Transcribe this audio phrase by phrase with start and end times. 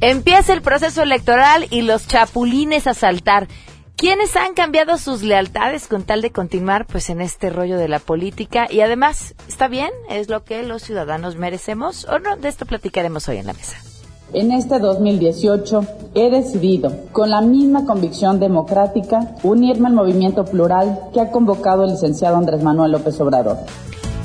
[0.00, 3.48] Empieza el proceso electoral y los chapulines a saltar.
[3.96, 7.98] ¿Quiénes han cambiado sus lealtades con tal de continuar pues en este rollo de la
[7.98, 8.68] política?
[8.70, 9.90] Y además, ¿está bien?
[10.08, 12.36] ¿Es lo que los ciudadanos merecemos o no?
[12.36, 13.76] De esto platicaremos hoy en la mesa.
[14.32, 15.80] En este 2018
[16.14, 21.90] he decidido, con la misma convicción democrática, unirme al movimiento plural que ha convocado el
[21.90, 23.56] licenciado Andrés Manuel López Obrador.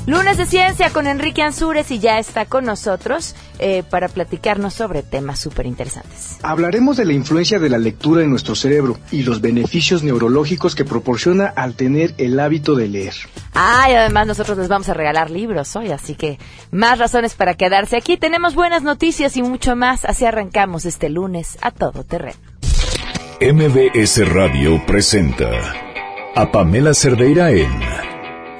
[0.06, 5.02] Lunes de Ciencia con Enrique Ansúrez y ya está con nosotros eh, para platicarnos sobre
[5.02, 6.38] temas súper interesantes.
[6.42, 10.84] Hablaremos de la influencia de la lectura en nuestro cerebro y los beneficios neurológicos que
[10.84, 13.14] proporciona al tener el hábito de leer.
[13.54, 16.38] Ah, y además nosotros les vamos a regalar libros hoy, así que
[16.70, 18.18] más razones para quedarse aquí.
[18.18, 20.04] Tenemos buenas noticias y mucho más.
[20.04, 22.36] Así arrancamos este lunes a todo terreno.
[23.40, 25.50] MBS Radio presenta
[26.34, 28.13] a Pamela Cerdeira en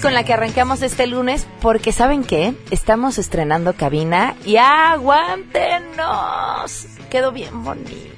[0.00, 2.54] Con la que arrancamos este lunes, porque ¿saben qué?
[2.70, 5.96] Estamos estrenando cabina y aguántenos
[7.10, 8.16] quedó bien bonita.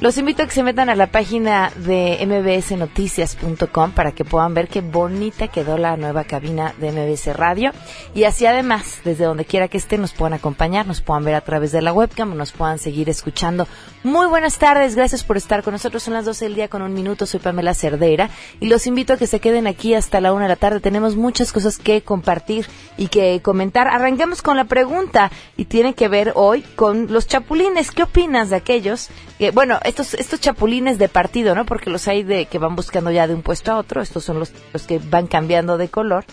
[0.00, 4.68] Los invito a que se metan a la página de mbsnoticias.com para que puedan ver
[4.68, 7.72] qué bonita quedó la nueva cabina de MBS Radio.
[8.14, 11.42] Y así además, desde donde quiera que estén, nos puedan acompañar, nos puedan ver a
[11.42, 13.68] través de la webcam, nos puedan seguir escuchando.
[14.02, 16.02] Muy buenas tardes, gracias por estar con nosotros.
[16.02, 19.16] Son las 12 del día con un minuto, soy Pamela Cerdera y los invito a
[19.18, 20.80] que se queden aquí hasta la una de la tarde.
[20.80, 23.86] Tenemos muchas cosas que compartir y que comentar.
[23.86, 27.90] Arranquemos con la pregunta y tiene que ver hoy con los chapulines.
[27.90, 31.66] ¿Qué opinas de aquellos que, bueno, estos, estos chapulines de partido, ¿no?
[31.66, 34.38] Porque los hay de que van buscando ya de un puesto a otro, estos son
[34.38, 36.24] los, los que van cambiando de color.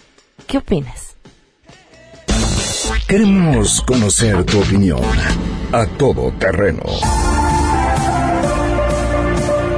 [0.48, 1.16] ¿Qué opinas?
[3.08, 5.02] Queremos conocer tu opinión
[5.72, 6.84] a todo terreno.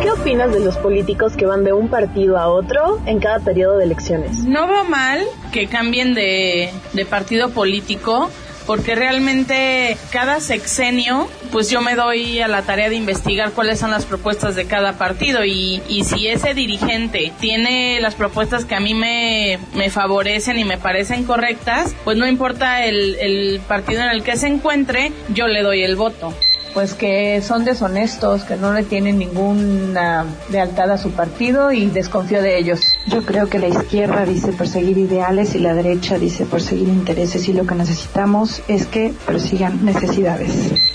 [0.01, 3.77] ¿Qué opinas de los políticos que van de un partido a otro en cada periodo
[3.77, 4.43] de elecciones?
[4.43, 8.29] No veo mal que cambien de, de partido político
[8.69, 13.89] porque realmente cada sexenio, pues yo me doy a la tarea de investigar cuáles son
[13.89, 18.79] las propuestas de cada partido y, y si ese dirigente tiene las propuestas que a
[18.79, 24.09] mí me, me favorecen y me parecen correctas, pues no importa el, el partido en
[24.11, 26.31] el que se encuentre, yo le doy el voto
[26.73, 32.41] pues que son deshonestos, que no le tienen ninguna lealtad a su partido y desconfío
[32.41, 32.79] de ellos.
[33.07, 37.53] Yo creo que la izquierda dice perseguir ideales y la derecha dice perseguir intereses y
[37.53, 40.51] lo que necesitamos es que persigan necesidades.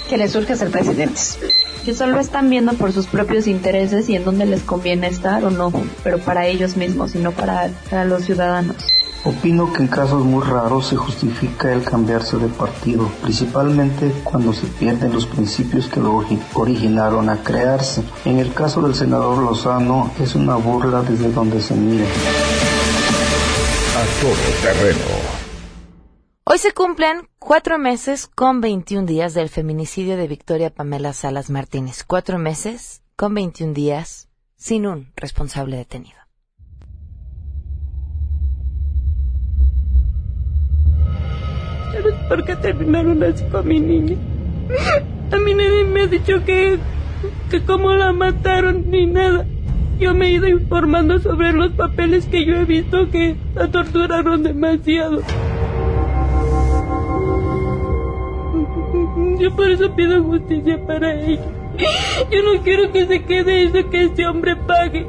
[0.08, 1.38] Que les surge ser presidentes.
[1.84, 5.50] Que solo están viendo por sus propios intereses y en dónde les conviene estar o
[5.50, 8.93] no, pero para ellos mismos y no para, para los ciudadanos.
[9.26, 14.66] Opino que en casos muy raros se justifica el cambiarse de partido, principalmente cuando se
[14.66, 18.04] pierden los principios que lo originaron a crearse.
[18.26, 22.04] En el caso del senador Lozano es una burla desde donde se mire.
[23.96, 25.00] A todo terreno.
[26.44, 32.04] Hoy se cumplen cuatro meses con 21 días del feminicidio de Victoria Pamela Salas Martínez.
[32.06, 36.23] Cuatro meses con 21 días sin un responsable detenido.
[42.28, 44.16] ¿Sabes terminaron así con mi niña?
[45.32, 46.78] A mí nadie me ha dicho que,
[47.50, 49.46] que cómo la mataron ni nada.
[49.98, 54.42] Yo me he ido informando sobre los papeles que yo he visto que la torturaron
[54.42, 55.22] demasiado.
[59.38, 61.44] Yo por eso pido justicia para ella.
[62.30, 65.06] Yo no quiero que se quede eso que este hombre pague.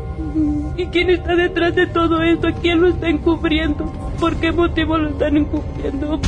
[0.78, 2.50] ¿Y quién está detrás de todo esto?
[2.62, 3.86] ¿Quién lo está encubriendo?
[4.20, 6.20] ¿Por qué motivo lo están encubriendo?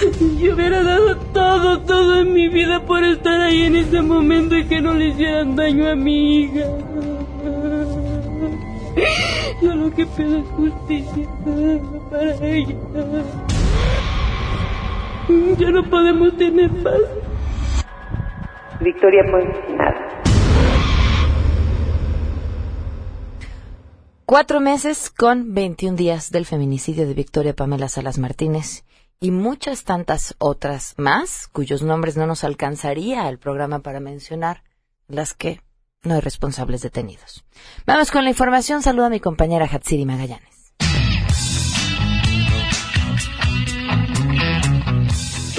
[0.00, 4.64] Yo hubiera dado todo, todo en mi vida por estar ahí en ese momento y
[4.64, 6.64] que no le hicieran daño a mi hija.
[9.62, 11.28] Yo lo que pido es justicia
[12.10, 12.76] para ella.
[15.58, 17.00] Ya no podemos tener paz.
[18.80, 19.44] Victoria, pues
[19.76, 20.22] nada.
[24.24, 28.84] Cuatro meses con 21 días del feminicidio de Victoria Pamela Salas Martínez
[29.20, 34.64] y muchas tantas otras más, cuyos nombres no nos alcanzaría el programa para mencionar,
[35.08, 35.60] las que
[36.02, 37.44] no hay responsables detenidos.
[37.86, 38.82] Vamos con la información.
[38.82, 40.59] Saluda a mi compañera Hatsiri Magallanes.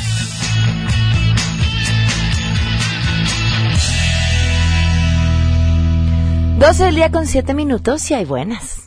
[6.59, 8.84] 12 del día con 7 minutos y hay buenas.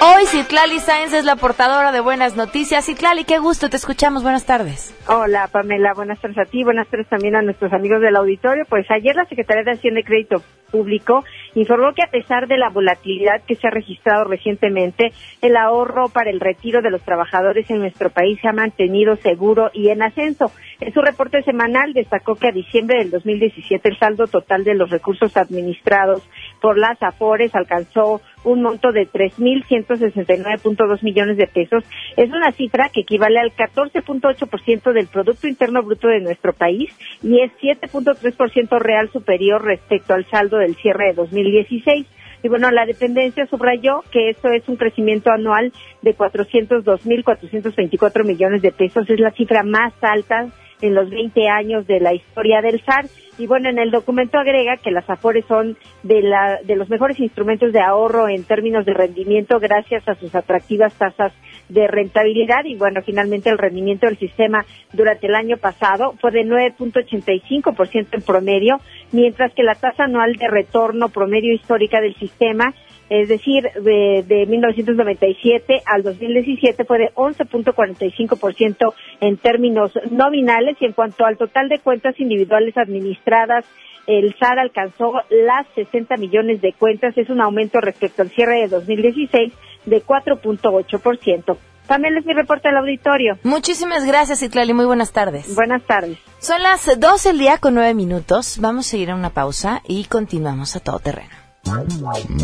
[0.00, 2.86] Hoy Citlali Sáenz es la portadora de buenas noticias.
[2.86, 4.22] Citlali, qué gusto, te escuchamos.
[4.22, 4.94] Buenas tardes.
[5.08, 8.64] Hola Pamela, buenas tardes a ti, buenas tardes también a nuestros amigos del auditorio.
[8.68, 11.24] Pues ayer la Secretaría de Hacienda y Crédito Público
[11.60, 15.12] informó que a pesar de la volatilidad que se ha registrado recientemente,
[15.42, 19.70] el ahorro para el retiro de los trabajadores en nuestro país se ha mantenido seguro
[19.72, 20.50] y en ascenso.
[20.80, 24.90] En su reporte semanal destacó que a diciembre del 2017 el saldo total de los
[24.90, 26.22] recursos administrados
[26.60, 31.84] por las AFORES alcanzó un monto de 3.169.2 millones de pesos.
[32.16, 36.90] Es una cifra que equivale al 14.8% del Producto Interno Bruto de nuestro país
[37.22, 41.14] y es 7.3% real superior respecto al saldo del cierre de
[41.50, 42.06] 2016.
[42.42, 48.70] Y bueno, la dependencia subrayó que esto es un crecimiento anual de 402.424 millones de
[48.70, 49.10] pesos.
[49.10, 50.46] Es la cifra más alta
[50.80, 53.06] en los 20 años de la historia del SAR.
[53.38, 57.18] Y bueno, en el documento agrega que las AFORES son de, la, de los mejores
[57.18, 61.32] instrumentos de ahorro en términos de rendimiento gracias a sus atractivas tasas
[61.68, 62.64] de rentabilidad.
[62.64, 68.22] Y bueno, finalmente el rendimiento del sistema durante el año pasado fue de 9.85% en
[68.22, 68.80] promedio,
[69.12, 72.74] mientras que la tasa anual de retorno promedio histórica del sistema
[73.10, 80.92] es decir, de, de 1997 al 2017 fue de 11.45% en términos nominales y en
[80.92, 83.64] cuanto al total de cuentas individuales administradas,
[84.06, 88.68] el SAR alcanzó las 60 millones de cuentas, es un aumento respecto al cierre de
[88.68, 89.52] 2016
[89.88, 91.56] de 4.8%.
[91.86, 93.38] También es mi reporte al auditorio.
[93.44, 94.74] Muchísimas gracias, Itlali.
[94.74, 95.54] Muy buenas tardes.
[95.54, 96.18] Buenas tardes.
[96.38, 98.58] Son las 12 del día con 9 minutos.
[98.60, 101.30] Vamos a ir a una pausa y continuamos a todo terreno.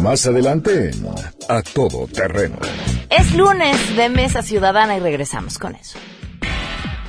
[0.01, 0.91] Más adelante,
[1.49, 2.57] a todo terreno.
[3.11, 5.99] Es lunes de Mesa Ciudadana y regresamos con eso.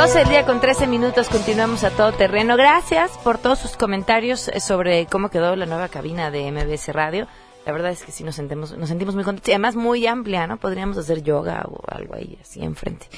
[0.00, 2.56] 12 el día con 13 minutos, continuamos a todo terreno.
[2.56, 7.26] Gracias por todos sus comentarios eh, sobre cómo quedó la nueva cabina de MBS Radio.
[7.66, 10.46] La verdad es que sí nos sentimos, nos sentimos muy contentos y además muy amplia,
[10.46, 10.56] ¿no?
[10.56, 13.08] Podríamos hacer yoga o algo ahí así enfrente.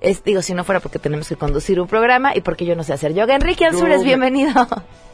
[0.00, 2.84] Es, digo, si no fuera porque tenemos que conducir un programa y porque yo no
[2.84, 3.34] sé hacer yoga.
[3.34, 4.52] Enrique Ansures, bienvenido.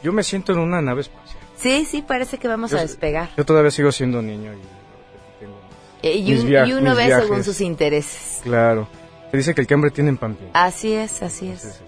[0.03, 1.41] Yo me siento en una nave espacial.
[1.57, 3.29] Sí, sí, parece que vamos a despegar.
[3.35, 8.41] Yo todavía sigo siendo niño y, eh, y, uno ve según sus intereses.
[8.43, 8.87] Claro
[9.35, 11.81] dice que el que hambre tiene en pan Así es, así es.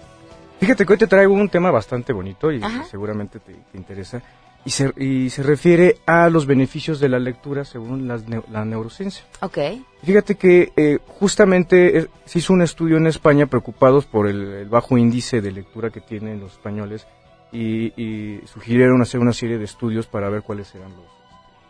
[0.59, 4.21] Fíjate que hoy te traigo un tema bastante bonito y seguramente te, interesa.
[4.65, 9.23] Y se, y se refiere a los beneficios de la lectura según la neurociencia.
[9.41, 9.57] Ok.
[10.03, 15.41] Fíjate que eh, justamente se hizo un estudio en España preocupados por el, bajo índice
[15.41, 17.07] de lectura que tienen los españoles
[17.51, 21.05] y, sugirieron hacer una serie de estudios para ver cuáles eran los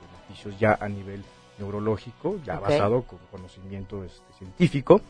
[0.01, 1.23] beneficios ya a nivel
[1.59, 5.01] neurológico, ya basado con conocimiento este, científico.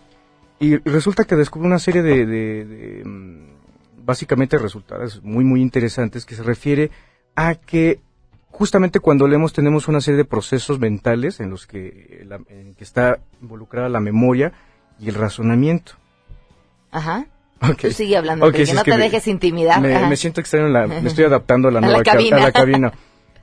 [0.60, 6.44] Y resulta que descubre una serie de, mm, básicamente resultados muy, muy interesantes que se
[6.44, 6.90] refiere
[7.36, 8.00] a que
[8.50, 13.20] justamente cuando leemos tenemos una serie de procesos mentales en los que, en que está
[13.42, 14.54] involucrada la memoria
[15.00, 15.94] y el razonamiento.
[16.92, 17.28] Ajá.
[17.80, 19.82] Tú sigue hablando, que no te dejes intimidar.
[19.82, 22.38] Me, siento extraño, la, me estoy adaptando a la nueva cabina.
[22.38, 22.94] a la cabina.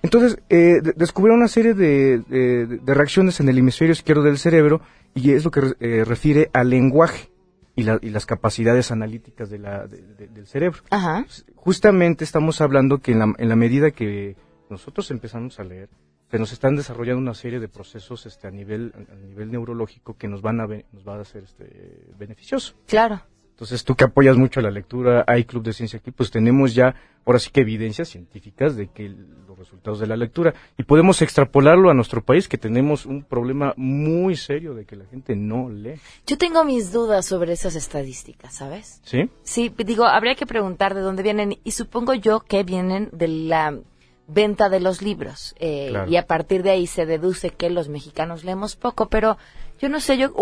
[0.02, 4.82] Entonces, eh, descubrieron una serie de, de, reacciones en el hemisferio izquierdo del cerebro
[5.14, 7.30] y es lo que eh, refiere al lenguaje
[7.76, 10.80] y, y, las capacidades analíticas de la, del cerebro.
[10.90, 11.26] Ajá.
[11.56, 14.36] Justamente estamos hablando que en la, en la medida que
[14.70, 15.88] nosotros empezamos a leer,
[16.30, 20.28] se nos están desarrollando una serie de procesos este, a, nivel, a nivel neurológico que
[20.28, 22.74] nos van a, nos va a hacer este, beneficioso.
[22.86, 23.22] Claro.
[23.54, 26.96] Entonces, tú que apoyas mucho la lectura, hay Club de Ciencia aquí, pues tenemos ya,
[27.24, 31.88] ahora sí que evidencias científicas de que los resultados de la lectura, y podemos extrapolarlo
[31.88, 36.00] a nuestro país, que tenemos un problema muy serio de que la gente no lee.
[36.26, 39.00] Yo tengo mis dudas sobre esas estadísticas, ¿sabes?
[39.04, 39.30] Sí.
[39.44, 43.78] Sí, digo, habría que preguntar de dónde vienen, y supongo yo que vienen de la
[44.26, 48.42] venta de los libros, eh, y a partir de ahí se deduce que los mexicanos
[48.42, 49.38] leemos poco, pero
[49.80, 50.32] yo no sé, yo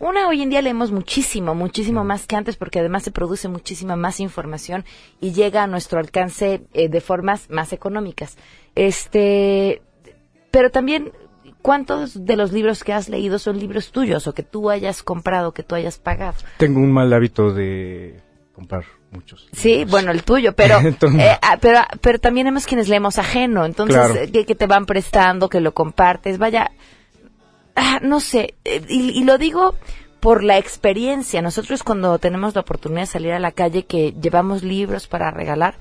[0.00, 3.96] una hoy en día leemos muchísimo, muchísimo más que antes porque además se produce muchísima
[3.96, 4.84] más información
[5.20, 8.38] y llega a nuestro alcance eh, de formas más económicas.
[8.74, 9.82] Este,
[10.50, 11.12] pero también
[11.62, 15.52] ¿cuántos de los libros que has leído son libros tuyos o que tú hayas comprado,
[15.52, 16.36] que tú hayas pagado?
[16.58, 18.20] Tengo un mal hábito de
[18.54, 19.48] comprar muchos.
[19.52, 20.78] Sí, bueno, el tuyo, pero,
[21.18, 25.48] eh, ah, pero pero también hemos quienes leemos ajeno, entonces que, que, te van prestando,
[25.48, 26.70] que lo compartes, vaya,
[27.80, 29.76] Ah, no sé, eh, y, lo digo
[30.18, 31.42] por la experiencia.
[31.42, 35.76] Nosotros cuando tenemos la oportunidad de salir a la calle, que llevamos libros para regalar,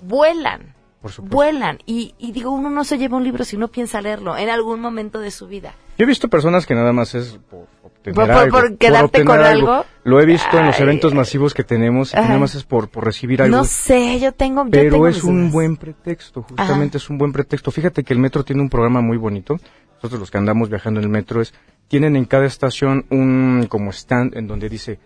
[0.00, 0.74] vuelan.
[1.18, 1.78] Vuelan.
[1.86, 5.20] Y, digo, uno no se lleva un libro si no piensa leerlo en algún momento
[5.20, 5.74] de su vida.
[5.98, 8.58] Yo he visto personas que nada más es por obtener por, algo.
[8.58, 9.84] Por quedarte con algo.
[10.04, 13.04] Lo he visto en los eventos masivos que tenemos y nada más es por, por
[13.04, 13.56] recibir algo.
[13.56, 14.66] No sé, yo tengo.
[14.70, 17.70] Pero es un buen pretexto, justamente es un buen pretexto.
[17.70, 19.58] Fíjate que el metro tiene un programa muy bonito
[20.00, 21.52] nosotros los que andamos viajando en el metro es,
[21.88, 24.98] tienen en cada estación un como stand en donde dice,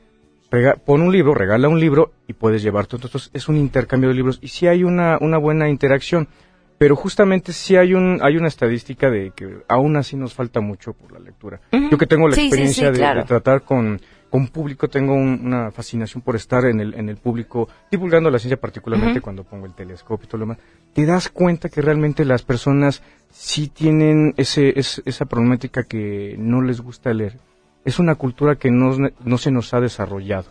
[0.85, 2.97] pon un libro, regala un libro y puedes llevarte.
[2.97, 6.29] Entonces es un intercambio de libros y sí hay una, una buena interacción.
[6.77, 10.93] Pero justamente sí hay un hay una estadística de que aún así nos falta mucho
[10.93, 11.61] por la lectura.
[11.73, 14.01] Yo que tengo la experiencia de, tratar con
[14.35, 18.57] con público tengo una fascinación por estar en el, en el público, divulgando la ciencia
[18.57, 20.59] particularmente cuando pongo el telescopio y todo lo demás,
[20.93, 26.81] te das cuenta que realmente las personas sí tienen ese, esa problemática que no les
[26.81, 27.39] gusta leer.
[27.85, 30.47] Es una cultura que no, no se nos ha desarrollado.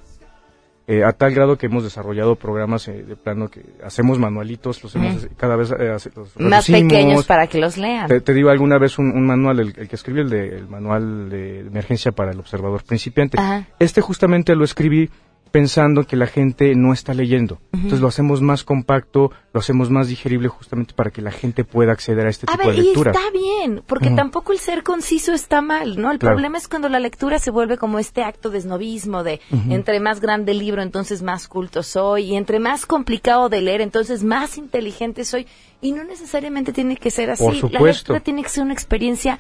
[0.86, 4.94] Eh, a tal grado que hemos desarrollado programas eh, de plano que hacemos manualitos, los
[4.96, 5.96] hemos cada vez eh,
[6.40, 8.10] más pequeños para que los lean.
[8.10, 12.12] Te, digo alguna vez un, manual, el, que escribí, el, de, el manual de emergencia
[12.12, 13.38] para el observador principiante.
[13.80, 15.10] Este justamente lo escribí
[15.54, 17.60] pensando que la gente no está leyendo.
[17.74, 21.92] Entonces lo hacemos más compacto, lo hacemos más digerible justamente para que la gente pueda
[21.92, 23.12] acceder a este tipo de lectura.
[23.14, 26.12] Y está bien, porque tampoco el ser conciso está mal, ¿no?
[26.12, 30.00] El problema es cuando la lectura se vuelve como este acto de snobismo, de entre
[30.00, 34.24] más grande el libro, entonces más culto soy, y entre más complicado de leer, entonces
[34.24, 35.46] más inteligente soy.
[35.82, 37.44] Y no necesariamente tiene que ser así.
[37.44, 37.84] Por supuesto.
[37.84, 39.38] La lectura tiene que ser una experiencia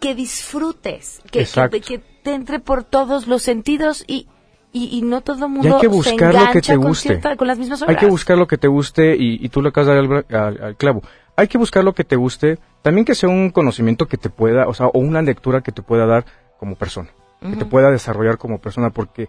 [0.00, 1.44] que disfrutes, que,
[1.82, 4.26] que, te entre por todos los sentidos y,
[4.72, 7.20] y, no todo el mundo y hay que buscar lo que te guste.
[7.36, 7.96] Con, las mismas obras.
[7.96, 11.02] Hay que buscar lo que te guste y, tú le acabas de dar al, clavo.
[11.36, 14.68] Hay que buscar lo que te guste, también que sea un conocimiento que te pueda,
[14.68, 16.24] o sea, o una lectura que te pueda dar
[16.58, 17.08] como persona,
[17.40, 19.28] que te pueda desarrollar como persona, porque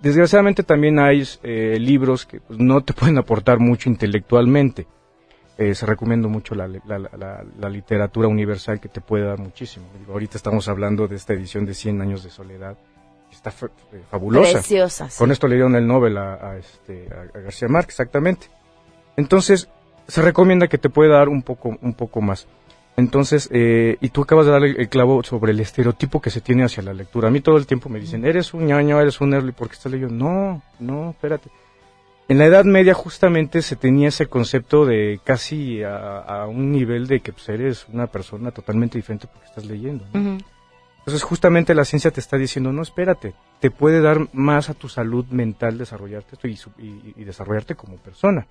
[0.00, 4.86] desgraciadamente también hay eh, libros que pues, no te pueden aportar mucho intelectualmente.
[5.58, 9.86] Eh, se recomiendo mucho la, la, literatura universal que te puede dar muchísimo.
[10.06, 12.76] ahorita estamos hablando de esta edición de 100 años de soledad.
[13.36, 14.52] Está eh, fabulosa.
[14.52, 15.08] Preciosa.
[15.16, 18.48] Con esto le dieron el Nobel a, este, a, García Márquez, exactamente.
[19.16, 19.68] Entonces,
[20.08, 22.46] se recomienda que te pueda dar un poco, un poco más.
[22.96, 26.64] Entonces, eh, y tú acabas de dar el, clavo sobre el estereotipo que se tiene
[26.64, 27.28] hacia la lectura.
[27.28, 29.74] A mí todo el tiempo me dicen, eres un ñaño, eres un early, ¿por qué
[29.74, 30.14] estás leyendo?
[30.14, 31.50] No, no, espérate
[32.28, 37.20] en la Edad Media justamente se tenía ese concepto de casi a, un nivel de
[37.20, 40.04] que pues, eres una persona totalmente diferente porque estás leyendo.
[41.06, 44.88] Entonces justamente la ciencia te está diciendo, no, espérate, te puede dar más a tu
[44.88, 48.44] salud mental desarrollarte y, desarrollarte como persona.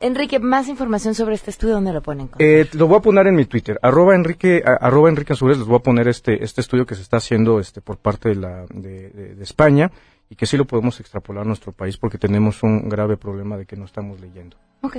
[0.00, 2.28] Enrique, más información sobre este estudio, ¿dónde lo ponen?
[2.40, 5.76] Eh, lo voy a poner en mi Twitter, arroba Enrique, arroba Enrique Azures, les voy
[5.76, 9.36] a poner este, este estudio que se está haciendo este, por parte de, la, de
[9.40, 9.92] España
[10.28, 13.64] y que sí lo podemos extrapolar a nuestro país porque tenemos un grave problema de
[13.64, 14.56] que no estamos leyendo.
[14.82, 14.98] Ok.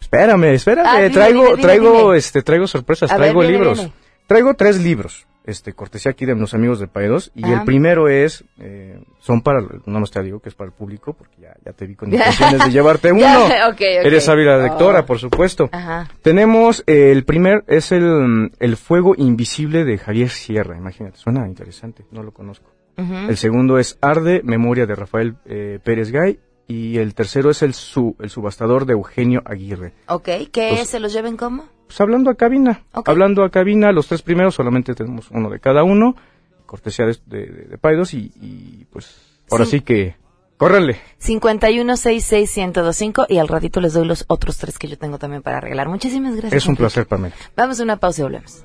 [0.00, 3.88] Espérame, espérame, ah, traigo, traigo, este, traigo sorpresas, traigo libros.
[4.26, 8.44] Traigo tres libros, este, cortesía aquí de los amigos de Paedos, y el primero es,
[8.58, 11.72] eh, son para, no nos te digo que es para el público, porque ya, ya
[11.72, 13.48] te vi con intenciones de llevarte uno.
[13.78, 15.06] Eres hábil lectora, oh.
[15.06, 15.68] por supuesto.
[15.72, 16.08] Ajá.
[16.22, 22.04] Tenemos, eh, el primer, es el, el Fuego Invisible de Javier Sierra, imagínate, suena interesante,
[22.10, 22.70] no lo conozco.
[22.96, 26.38] El segundo es Arde, Memoria de Rafael eh, Pérez Gay.
[26.72, 29.92] Y el tercero es el, su, el subastador de Eugenio Aguirre.
[30.08, 31.66] Ok, ¿qué se los lleven cómo?
[31.86, 32.82] Pues hablando a cabina.
[32.92, 36.16] Hablando a cabina, los tres primeros solamente tenemos uno de cada uno.
[36.64, 39.14] Cortesía de, de, Paidos y, pues
[39.50, 40.16] ahora sí, que
[40.56, 40.98] córrenle.
[41.20, 45.90] 5166125 y al ratito les doy los otros tres que yo tengo también para regalar.
[45.90, 46.62] Muchísimas gracias.
[46.62, 47.34] Es un placer, Pamela.
[47.54, 48.64] Vamos a una pausa y volvemos.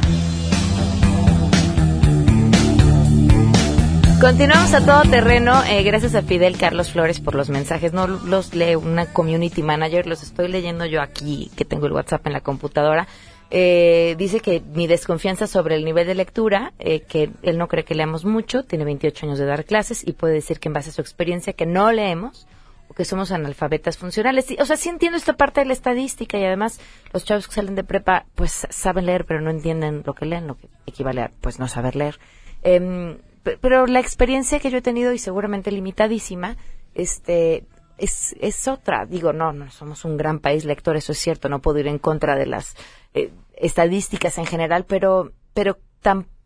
[4.21, 5.63] Continuamos a todo terreno.
[5.63, 7.91] Eh, gracias a Fidel Carlos Flores por los mensajes.
[7.91, 12.27] No los lee una community manager, los estoy leyendo yo aquí, que tengo el WhatsApp
[12.27, 13.07] en la computadora.
[13.49, 17.83] Eh, dice que mi desconfianza sobre el nivel de lectura, eh, que él no cree
[17.83, 20.91] que leamos mucho, tiene 28 años de dar clases y puede decir que en base
[20.91, 22.47] a su experiencia que no leemos
[22.89, 24.45] o que somos analfabetas funcionales.
[24.59, 26.79] o sea, sí entiendo esta parte de la estadística y además
[27.11, 30.45] los chavos que salen de prepa pues saben leer pero no entienden lo que leen,
[30.45, 32.19] lo que equivale a pues no saber leer.
[32.61, 36.57] Eh, pero la experiencia que yo he tenido y seguramente limitadísima,
[36.93, 37.65] este,
[37.97, 39.05] es, es otra.
[39.05, 41.99] Digo, no, no somos un gran país lector, eso es cierto, no puedo ir en
[41.99, 42.75] contra de las
[43.13, 45.77] eh, estadísticas en general, pero, pero,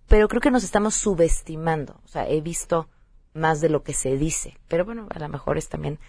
[0.08, 2.02] pero creo que nos estamos subestimando.
[2.04, 2.90] O sea, he visto
[3.34, 6.00] más de lo que se dice, pero bueno, a lo mejor es también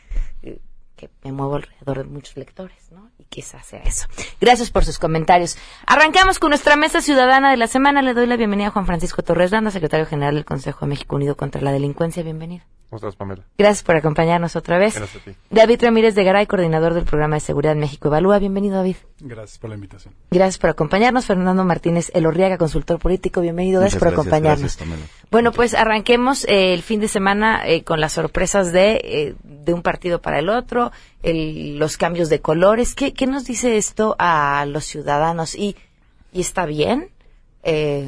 [0.42, 0.60] eh,
[0.96, 3.10] que me muevo alrededor de muchos lectores, ¿no?
[3.18, 4.06] Y quizás sea eso.
[4.40, 5.58] Gracias por sus comentarios.
[5.86, 8.00] Arrancamos con nuestra mesa ciudadana de la semana.
[8.02, 11.16] Le doy la bienvenida a Juan Francisco Torres Landa, secretario general del Consejo de México
[11.16, 12.22] Unido contra la Delincuencia.
[12.22, 12.64] Bienvenido.
[12.88, 13.42] ¿Cómo estás, Pamela?
[13.58, 14.94] Gracias por acompañarnos otra vez.
[14.94, 15.36] Gracias a ti.
[15.50, 18.38] David Ramírez de Garay, coordinador del Programa de Seguridad México Evalúa.
[18.38, 18.96] Bienvenido, David.
[19.18, 20.14] Gracias por la invitación.
[20.30, 21.26] Gracias por acompañarnos.
[21.26, 23.40] Fernando Martínez Elorriaga, consultor político.
[23.40, 23.80] Bienvenido.
[23.80, 24.78] Gracias por acompañarnos.
[25.32, 29.34] bueno, pues arranquemos eh, el fin de semana eh, con las sorpresas de, eh,
[29.66, 32.94] de un partido para el otro, los cambios de colores.
[32.94, 35.54] ¿Qué, ¿Qué, nos dice esto a los ciudadanos?
[35.54, 35.76] ¿Y,
[36.32, 37.10] y está bien?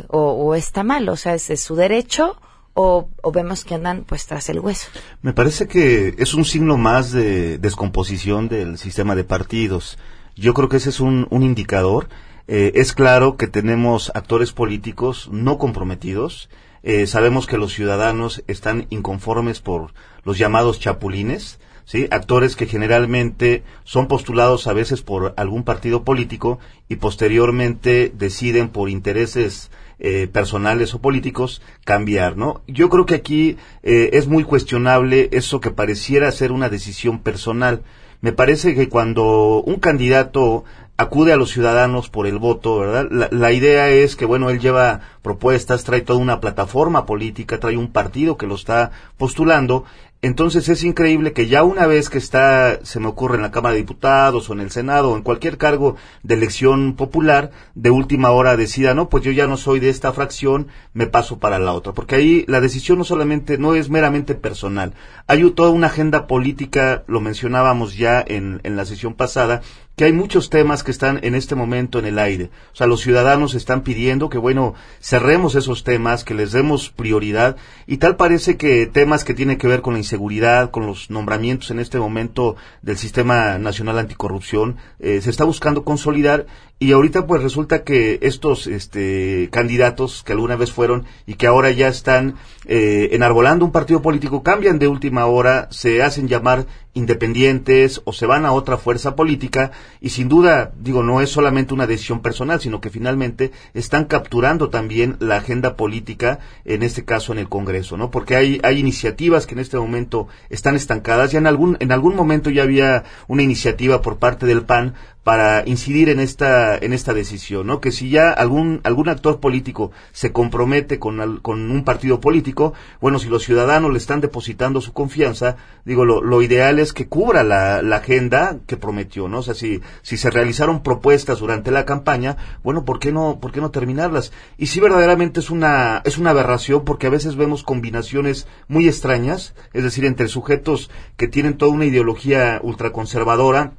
[0.08, 1.08] o, o, está mal?
[1.08, 2.36] O sea, ¿es, es su derecho?
[2.80, 4.88] o, vemos que andan pues tras el hueso.
[5.20, 9.98] Me parece que es un signo más de descomposición del sistema de partidos.
[10.36, 12.08] Yo creo que ese es un, indicador.
[12.48, 16.48] Eh, es claro que tenemos actores políticos no comprometidos.
[16.82, 19.92] Eh, sabemos que los ciudadanos están inconformes por
[20.24, 22.06] los llamados chapulines, ¿sí?
[22.10, 26.58] Actores que generalmente son postulados a veces por algún partido político
[26.88, 32.60] y posteriormente deciden por intereses eh, personales o políticos cambiar, ¿no?
[32.68, 37.82] Yo creo que aquí eh, es muy cuestionable eso que pareciera ser una decisión personal.
[38.20, 40.64] Me parece que cuando un candidato
[40.98, 43.06] acude a los ciudadanos por el voto, ¿verdad?
[43.10, 47.76] La, la, idea es que, bueno, él lleva propuestas, trae toda una plataforma política, trae
[47.76, 49.84] un partido que lo está postulando
[50.20, 53.74] entonces es increíble que ya una vez que está, se me ocurre en la Cámara
[53.74, 58.32] de Diputados o en el Senado o en cualquier cargo de elección popular, de última
[58.32, 61.72] hora decida, no, pues yo ya no soy de esta fracción, me paso para la
[61.72, 61.92] otra.
[61.92, 64.92] Porque ahí la decisión no solamente, no es meramente personal.
[65.28, 69.62] Hay toda una agenda política, lo mencionábamos ya en, en la sesión pasada,
[69.98, 72.50] que hay muchos temas que están en este momento en el aire.
[72.72, 77.56] O sea, los ciudadanos están pidiendo que, bueno, cerremos esos temas, que les demos prioridad.
[77.86, 81.70] Y tal parece que temas que tienen que ver con la inseguridad, con los nombramientos
[81.70, 86.46] en este momento del Sistema Nacional Anticorrupción, eh, se está buscando consolidar
[86.80, 91.72] y ahorita pues resulta que estos este, candidatos que alguna vez fueron y que ahora
[91.72, 92.36] ya están
[92.66, 98.26] eh, enarbolando un partido político cambian de última hora, se hacen llamar independientes o se
[98.26, 102.60] van a otra fuerza política y sin duda, digo, no es solamente una decisión personal,
[102.60, 107.96] sino que finalmente están capturando también la agenda política, en este caso en el Congreso,
[107.96, 108.10] ¿no?
[108.10, 112.14] Porque hay, hay iniciativas que en este momento están estancadas, ya en algún, en algún
[112.14, 114.94] momento ya había una iniciativa por parte del PAN
[115.28, 117.82] para incidir en esta en esta decisión, ¿no?
[117.82, 123.18] Que si ya algún algún actor político se compromete con, con un partido político, bueno,
[123.18, 127.42] si los ciudadanos le están depositando su confianza, digo, lo, lo ideal es que cubra
[127.42, 129.40] la, la, agenda que prometió, ¿no?
[129.40, 133.52] O sea, si, si se realizaron propuestas durante la campaña, bueno, ¿por qué no por
[133.52, 134.32] qué no terminarlas?
[134.56, 139.54] Y si verdaderamente es una es una aberración porque a veces vemos combinaciones muy extrañas,
[139.74, 143.74] es decir, entre sujetos que tienen toda una ideología ultraconservadora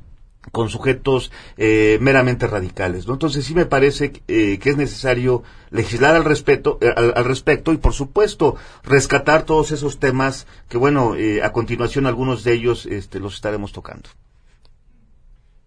[0.52, 3.08] con sujetos eh, meramente radicales.
[3.08, 3.14] ¿no?
[3.14, 7.78] Entonces sí me parece eh, que es necesario legislar al, respeto, eh, al, respecto y
[7.78, 13.36] por supuesto rescatar todos esos temas que bueno, a continuación algunos de ellos este, los
[13.36, 14.10] estaremos tocando.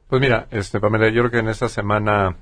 [0.08, 2.36] Pues mira, este, Pamela, yo creo que en esta semana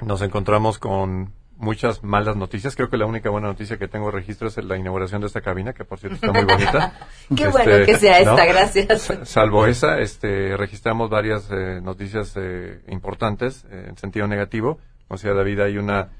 [0.00, 2.74] nos encontramos con muchas malas noticias.
[2.76, 5.72] Creo que la única buena noticia que tengo registro es la inauguración de esta cabina,
[5.72, 6.94] que por cierto está muy bonita.
[7.36, 9.12] Qué este, bueno que sea esta, gracias.
[9.24, 14.78] Salvo esa, este, registramos varias eh, noticias eh, importantes eh, en sentido negativo.
[15.08, 16.10] O sea, David, hay una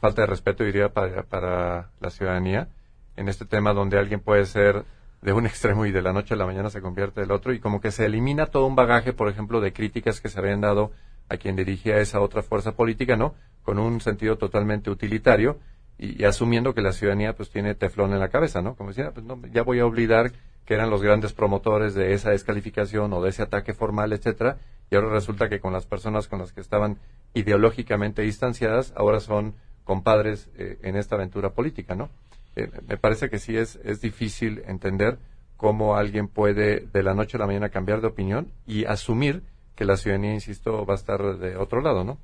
[0.00, 2.68] falta de respeto, diría, para, para la ciudadanía
[3.16, 4.84] en este tema donde alguien puede ser
[5.22, 7.60] de un extremo y de la noche a la mañana se convierte del otro y
[7.60, 10.92] como que se elimina todo un bagaje, por ejemplo, de críticas que se habían dado
[11.28, 13.34] a quien dirigía esa otra fuerza política, ¿no?
[13.62, 15.58] Con un sentido totalmente utilitario
[15.98, 18.74] y, asumiendo que la ciudadanía pues tiene teflón en la cabeza, ¿no?
[18.74, 20.32] Como decía, pues no, ya voy a olvidar
[20.64, 24.58] que eran los grandes promotores de esa descalificación o de ese ataque formal, etcétera,
[24.90, 26.98] y ahora resulta que con las personas con las que estaban
[27.34, 32.10] ideológicamente distanciadas, ahora son compadres eh, en esta aventura política, ¿no?
[32.56, 35.18] Eh, me parece que sí es, es difícil entender
[35.56, 39.42] cómo alguien puede de la noche a la mañana cambiar de opinión y asumir
[39.76, 42.18] que la ciudadanía, insisto, va a estar de otro lado, ¿no?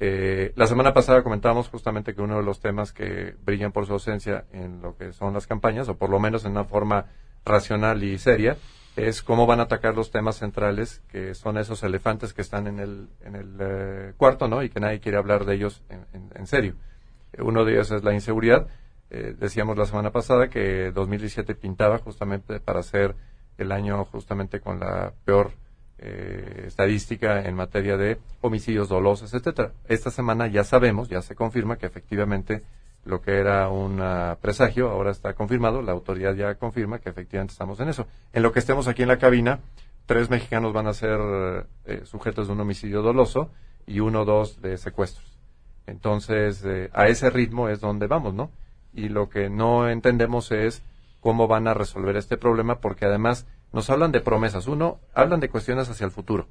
[0.00, 3.92] Eh, la semana pasada comentábamos justamente que uno de los temas que brillan por su
[3.92, 7.06] ausencia en lo que son las campañas, o por lo menos en una forma
[7.44, 8.56] racional y seria,
[8.96, 12.80] es cómo van a atacar los temas centrales, que son esos elefantes que están en
[12.80, 14.62] el, en el eh, cuarto, ¿no?
[14.62, 16.74] Y que nadie quiere hablar de ellos en, serio.
[17.38, 18.66] uno de ellos es la inseguridad.
[19.10, 23.14] Eh, decíamos la semana pasada que 2017 pintaba justamente para ser
[23.58, 25.52] el año justamente con la peor
[26.06, 29.72] eh, estadística en materia de homicidios dolosos, etcétera.
[29.88, 32.62] Esta semana ya sabemos, ya se confirma que efectivamente
[33.04, 34.02] lo que era un
[34.40, 38.06] presagio ahora está confirmado, la autoridad ya confirma que efectivamente estamos en eso.
[38.32, 39.60] En lo que estemos aquí en la cabina,
[40.06, 41.18] tres mexicanos van a ser
[41.86, 43.50] eh, sujetos de un homicidio doloso
[43.86, 45.38] y uno o dos de secuestros.
[45.86, 48.50] Entonces, eh, a ese ritmo es donde vamos, ¿no?
[48.92, 50.82] Y lo que no entendemos es
[51.20, 54.68] cómo van a resolver este problema, porque además nos hablan de promesas.
[54.68, 56.46] Uno, hablan de cuestiones hacia el futuro.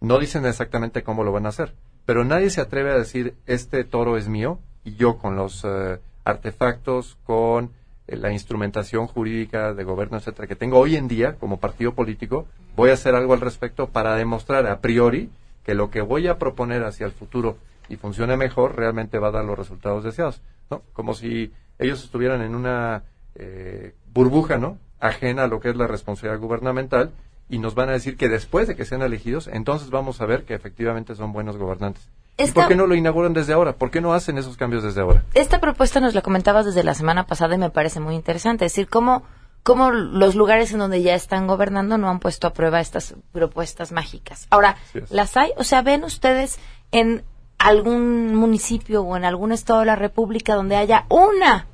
[0.00, 1.74] No dicen exactamente cómo lo van a hacer.
[2.04, 5.98] Pero nadie se atreve a decir, este toro es mío y yo con los eh,
[6.24, 7.72] artefactos, con
[8.06, 12.46] eh, la instrumentación jurídica de gobierno, etcétera, que tengo hoy en día como partido político,
[12.76, 15.30] voy a hacer algo al respecto para demostrar a priori
[15.64, 17.56] que lo que voy a proponer hacia el futuro
[17.88, 20.42] y funcione mejor realmente va a dar los resultados deseados.
[20.70, 20.82] ¿no?
[20.92, 23.04] Como si ellos estuvieran en una
[23.34, 24.78] eh, burbuja, ¿no?
[25.00, 27.12] Ajena a lo que es la responsabilidad gubernamental
[27.48, 30.44] y nos van a decir que después de que sean elegidos, entonces vamos a ver
[30.44, 32.08] que efectivamente son buenos gobernantes.
[32.54, 33.72] ¿Por qué no lo inauguran desde ahora?
[33.72, 35.24] ¿Por qué no hacen esos cambios desde ahora?
[35.34, 38.64] Esta propuesta nos la comentabas desde la semana pasada y me parece muy interesante.
[38.64, 39.24] Es decir, cómo,
[39.64, 43.90] cómo los lugares en donde ya están gobernando no han puesto a prueba estas propuestas
[43.90, 44.46] mágicas.
[44.50, 44.76] Ahora,
[45.10, 45.50] ¿las hay?
[45.56, 46.60] O sea, ¿ven ustedes
[46.92, 47.24] en
[47.58, 51.66] algún municipio o en algún estado de la República donde haya una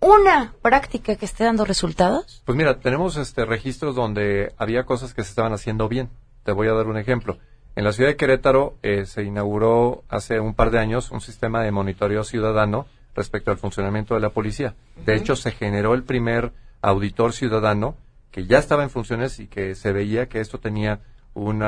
[0.00, 2.42] una práctica que esté dando resultados?
[2.44, 6.10] Pues mira, tenemos este registros donde había cosas que se estaban haciendo bien.
[6.44, 7.38] Te voy a dar un ejemplo.
[7.76, 11.62] En la ciudad de Querétaro eh, se inauguró hace un par de años un sistema
[11.62, 14.74] de monitoreo ciudadano respecto al funcionamiento de la policía.
[15.04, 17.96] De hecho, se generó el primer auditor ciudadano
[18.30, 21.00] que ya estaba en funciones y que se veía que esto tenía
[21.34, 21.60] un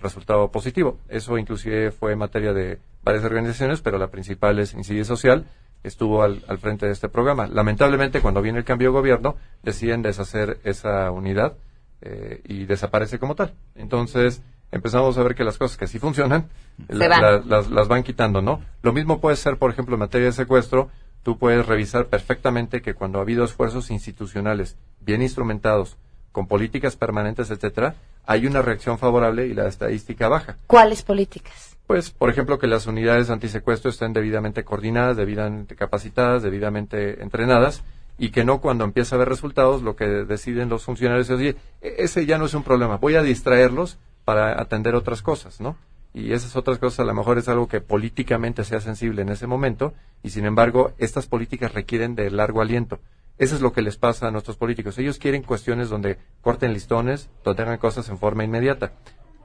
[0.00, 0.98] resultado positivo.
[1.08, 5.46] Eso inclusive fue materia de varias organizaciones, pero la principal es Incidir Social,
[5.82, 7.46] estuvo al, frente de este programa.
[7.46, 11.54] Lamentablemente, cuando viene el cambio de gobierno, deciden deshacer esa unidad
[12.00, 13.54] eh, y desaparece como tal.
[13.74, 16.48] Entonces, empezamos a ver que las cosas que sí funcionan,
[16.88, 18.60] las, las van quitando, ¿no?
[18.82, 20.90] Lo mismo puede ser, por ejemplo, en materia de secuestro,
[21.22, 25.96] tú puedes revisar perfectamente que cuando ha habido esfuerzos institucionales bien instrumentados,
[26.32, 27.96] con políticas permanentes, etcétera,
[28.28, 30.58] hay una reacción favorable y la estadística baja.
[30.66, 31.78] ¿Cuáles políticas?
[31.86, 37.82] Pues, por ejemplo, que las unidades antisecuestro estén debidamente coordinadas, debidamente capacitadas, debidamente entrenadas
[38.18, 41.56] y que no cuando empieza a haber resultados lo que deciden los funcionarios es, e-,
[41.80, 45.78] ese ya no es un problema, voy a distraerlos para atender otras cosas, ¿no?
[46.12, 49.46] Y esas otras cosas a lo mejor es algo que políticamente sea sensible en ese
[49.46, 53.00] momento y sin embargo estas políticas requieren de largo aliento.
[53.38, 54.98] Eso es lo que les pasa a nuestros políticos.
[54.98, 58.92] Ellos quieren cuestiones donde corten listones, donde hagan cosas en forma inmediata.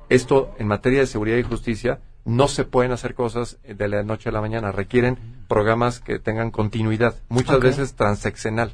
[0.09, 4.29] Esto, en materia de seguridad y justicia, no se pueden hacer cosas de la noche
[4.29, 4.71] a la mañana.
[4.71, 8.73] Requieren programas que tengan continuidad, muchas veces transeccional.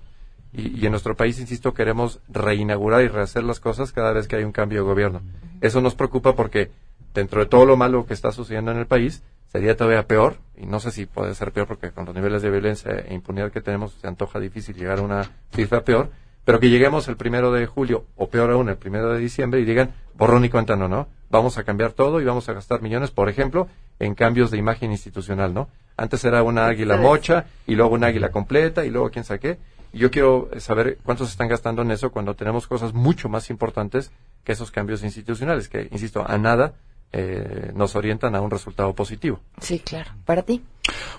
[0.51, 4.43] Y, en nuestro país, insisto, queremos reinaugurar y rehacer las cosas cada vez que hay
[4.43, 5.21] un cambio de gobierno.
[5.61, 6.71] Eso nos preocupa porque,
[7.13, 10.65] dentro de todo lo malo que está sucediendo en el país, sería todavía peor, y
[10.65, 13.61] no sé si puede ser peor porque con los niveles de violencia e impunidad que
[13.61, 16.09] tenemos se antoja difícil llegar a una cifra peor,
[16.43, 19.65] pero que lleguemos el primero de julio, o peor aún, el primero de diciembre, y
[19.65, 21.07] digan, borrón y cuenta no, ¿no?
[21.29, 23.67] Vamos a cambiar todo y vamos a gastar millones, por ejemplo,
[23.99, 25.69] en cambios de imagen institucional, ¿no?
[25.95, 29.57] Antes era una águila mocha, y luego una águila completa, y luego quién sabe qué.
[29.93, 34.11] Y yo quiero saber cuántos están gastando en eso cuando tenemos cosas mucho más importantes
[34.43, 36.73] que esos cambios institucionales, que, insisto, a nada
[37.11, 39.39] eh, nos orientan a un resultado positivo.
[39.61, 40.11] Sí, claro.
[40.25, 40.61] ¿Para ti?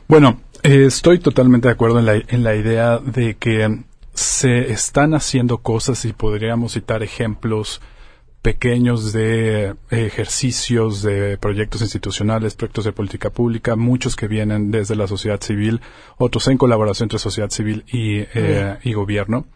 [0.08, 3.82] Bueno, eh, estoy totalmente de acuerdo en la, en la idea de que
[4.14, 7.80] se están haciendo cosas y podríamos citar ejemplos
[8.42, 15.06] pequeños de ejercicios de proyectos institucionales, proyectos de política pública, muchos que vienen desde la
[15.06, 15.80] sociedad civil,
[16.16, 19.46] otros en colaboración entre sociedad civil y, eh, y gobierno,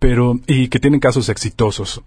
[0.00, 2.02] pero y que tienen casos exitosos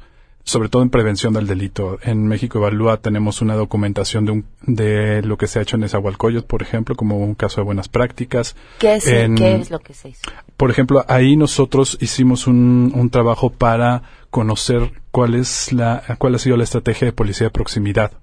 [0.48, 2.00] sobre todo en prevención del delito.
[2.02, 5.84] En México Evalúa tenemos una documentación de, un, de lo que se ha hecho en
[5.84, 8.56] Esahualcoyot, por ejemplo, como un caso de buenas prácticas.
[8.80, 10.22] ¿Qué es, ¿qué es lo que se hizo?
[10.56, 16.40] Por ejemplo, ahí nosotros hicimos un, un trabajo para conocer cuál es la, cuál ha
[16.40, 18.14] sido la estrategia de policía de proximidad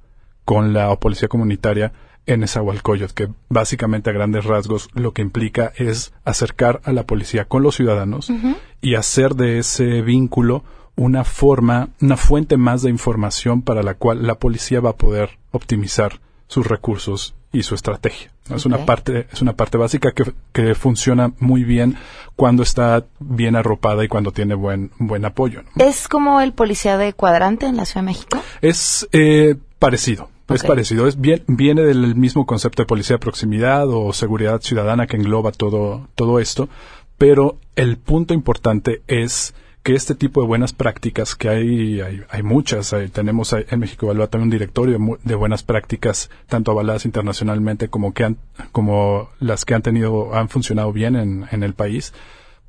[0.47, 1.93] con la policía comunitaria
[2.25, 7.45] en Esahualcoyot, que básicamente a grandes rasgos lo que implica es acercar a la policía
[7.45, 8.33] con los ciudadanos
[8.81, 10.65] y hacer de ese vínculo
[10.97, 15.39] una forma, una fuente más de información para la cual la policía va a poder
[15.51, 18.31] optimizar sus recursos y su estrategia.
[18.55, 21.97] Es una parte, es una parte básica que, que, funciona muy bien
[22.37, 25.63] cuando está bien arropada y cuando tiene buen, buen apoyo.
[25.77, 28.39] ¿Es como el policía de cuadrante en la Ciudad de México?
[28.61, 30.29] Es eh, parecido.
[30.47, 35.07] Es parecido, es bien, viene del mismo concepto de policía de proximidad o seguridad ciudadana
[35.07, 36.69] que engloba todo, todo esto,
[37.17, 42.97] pero el punto importante es que este tipo de buenas prácticas, que hay, hay, muchas,
[43.12, 48.35] tenemos en México Evalúa también un directorio de, buenas prácticas, tanto avaladas internacionalmente como, que
[48.73, 52.14] como las que han tenido, han funcionado bien en, en el país.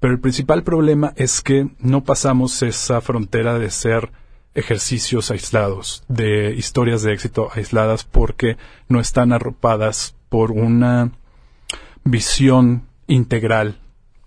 [0.01, 4.12] Pero el principal problema es que no pasamos esa frontera de ser
[4.54, 8.58] ejercicios aislados, de historias de éxito aisladas, porque
[8.89, 11.13] no están arropadas por una
[12.04, 13.80] visión integral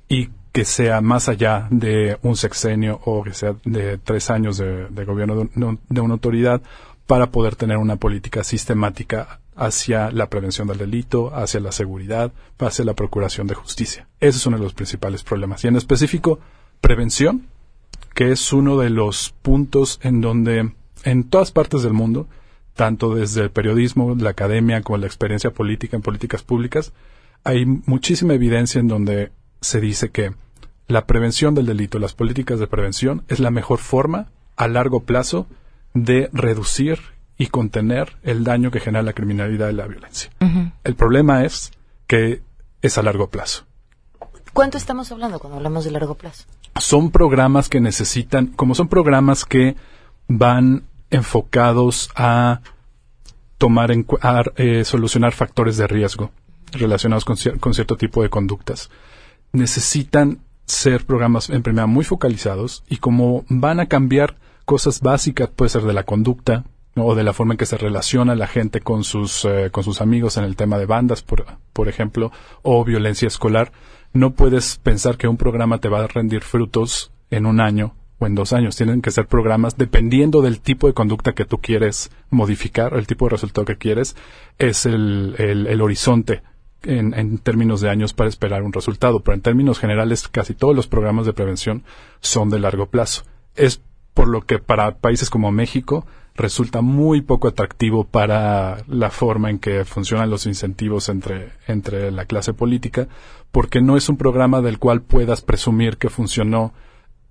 [0.09, 5.05] y que sea más allá de un sexenio o que sea de tres años de,
[5.05, 6.61] gobierno de, una autoridad
[7.07, 12.85] para poder tener una política sistemática hacia la prevención del delito, hacia la seguridad, hacia
[12.85, 14.09] la procuración de justicia.
[14.19, 15.63] Ese es uno de los principales problemas.
[15.63, 16.41] Y en específico,
[16.81, 17.47] prevención,
[18.13, 20.73] que es uno de los puntos en donde
[21.05, 22.27] en todas partes del mundo,
[22.75, 26.93] tanto desde el periodismo, la academia, como la experiencia política en políticas públicas,
[27.45, 30.33] hay muchísima evidencia en donde se dice que
[30.89, 35.47] la prevención del delito, las políticas de prevención, es la mejor forma a largo plazo
[35.95, 36.99] de reducir
[37.37, 40.31] y contener el daño que genera la criminalidad y la violencia.
[40.83, 41.73] El problema es
[42.07, 42.43] que
[42.83, 43.65] es a largo plazo.
[44.53, 46.45] ¿Cuánto estamos hablando cuando hablamos de largo plazo?
[46.81, 49.77] Son programas que necesitan, como son programas que
[50.27, 52.61] van enfocados a
[53.59, 56.31] tomar en, a, eh, solucionar factores de riesgo
[56.73, 58.91] relacionados con, con cierto tipo de conductas.
[59.53, 65.71] Necesitan ser programas en primera muy focalizados y como van a cambiar cosas básicas, puede
[65.71, 66.65] ser de la conducta,
[67.01, 70.01] o de la forma en que se relaciona la gente con sus, eh, con sus
[70.01, 73.73] amigos en el tema de bandas, por, por ejemplo, o violencia escolar,
[74.13, 78.27] no puedes pensar que un programa te va a rendir frutos en un año o
[78.27, 78.77] en dos años.
[78.77, 83.27] Tienen que ser programas dependiendo del tipo de conducta que tú quieres modificar, el tipo
[83.27, 84.17] de resultado que quieres,
[84.59, 86.43] es el, el, horizonte
[86.83, 89.21] en, en, términos de años para esperar un resultado.
[89.21, 91.83] Pero en términos generales, casi todos los programas de prevención
[92.21, 93.25] son de largo plazo.
[93.55, 93.81] Es
[94.15, 96.07] por lo que para países como México
[96.39, 102.25] resulta muy poco atractivo para la forma en que funcionan los incentivos entre, entre la
[102.25, 103.09] clase política,
[103.51, 106.73] porque no es un programa del cual puedas presumir que funcionó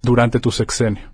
[0.01, 1.09] durante tu sexenio.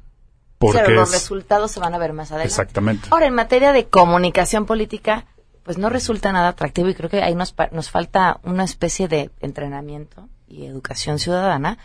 [0.58, 2.50] Porque los resultados se van a ver más adelante.
[2.50, 3.08] Exactamente.
[3.12, 5.26] Ahora, en materia de comunicación política,
[5.64, 9.32] pues no resulta nada atractivo y creo que ahí nos, nos falta una especie de
[9.40, 11.78] entrenamiento y educación ciudadana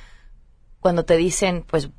[0.81, 1.91] cuando te dicen, pues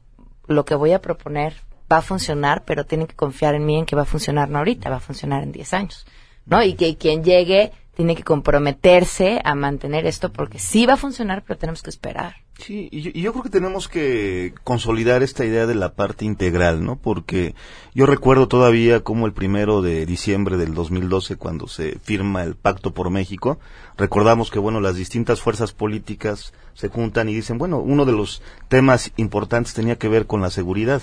[0.48, 1.54] lo que voy a proponer
[1.92, 4.60] va a funcionar, pero tienen que confiar en mí en que va a funcionar no
[4.60, 6.06] ahorita, va a funcionar en 10 años,
[6.46, 6.62] ¿no?
[6.64, 11.44] Y que quien llegue tiene que comprometerse a mantener esto porque sí va a funcionar,
[11.46, 12.38] pero tenemos que esperar.
[12.58, 16.96] Sí, y yo, creo que tenemos que consolidar esta idea de la parte integral, ¿no?
[16.96, 17.56] Porque
[17.94, 22.94] yo recuerdo todavía como el primero de diciembre del 2012, cuando se firma el Pacto
[22.94, 23.60] por México,
[23.98, 28.42] recordamos que, bueno, las distintas fuerzas políticas se juntan y dicen, bueno, uno de los
[28.70, 31.02] temas importantes tenía que ver con la seguridad.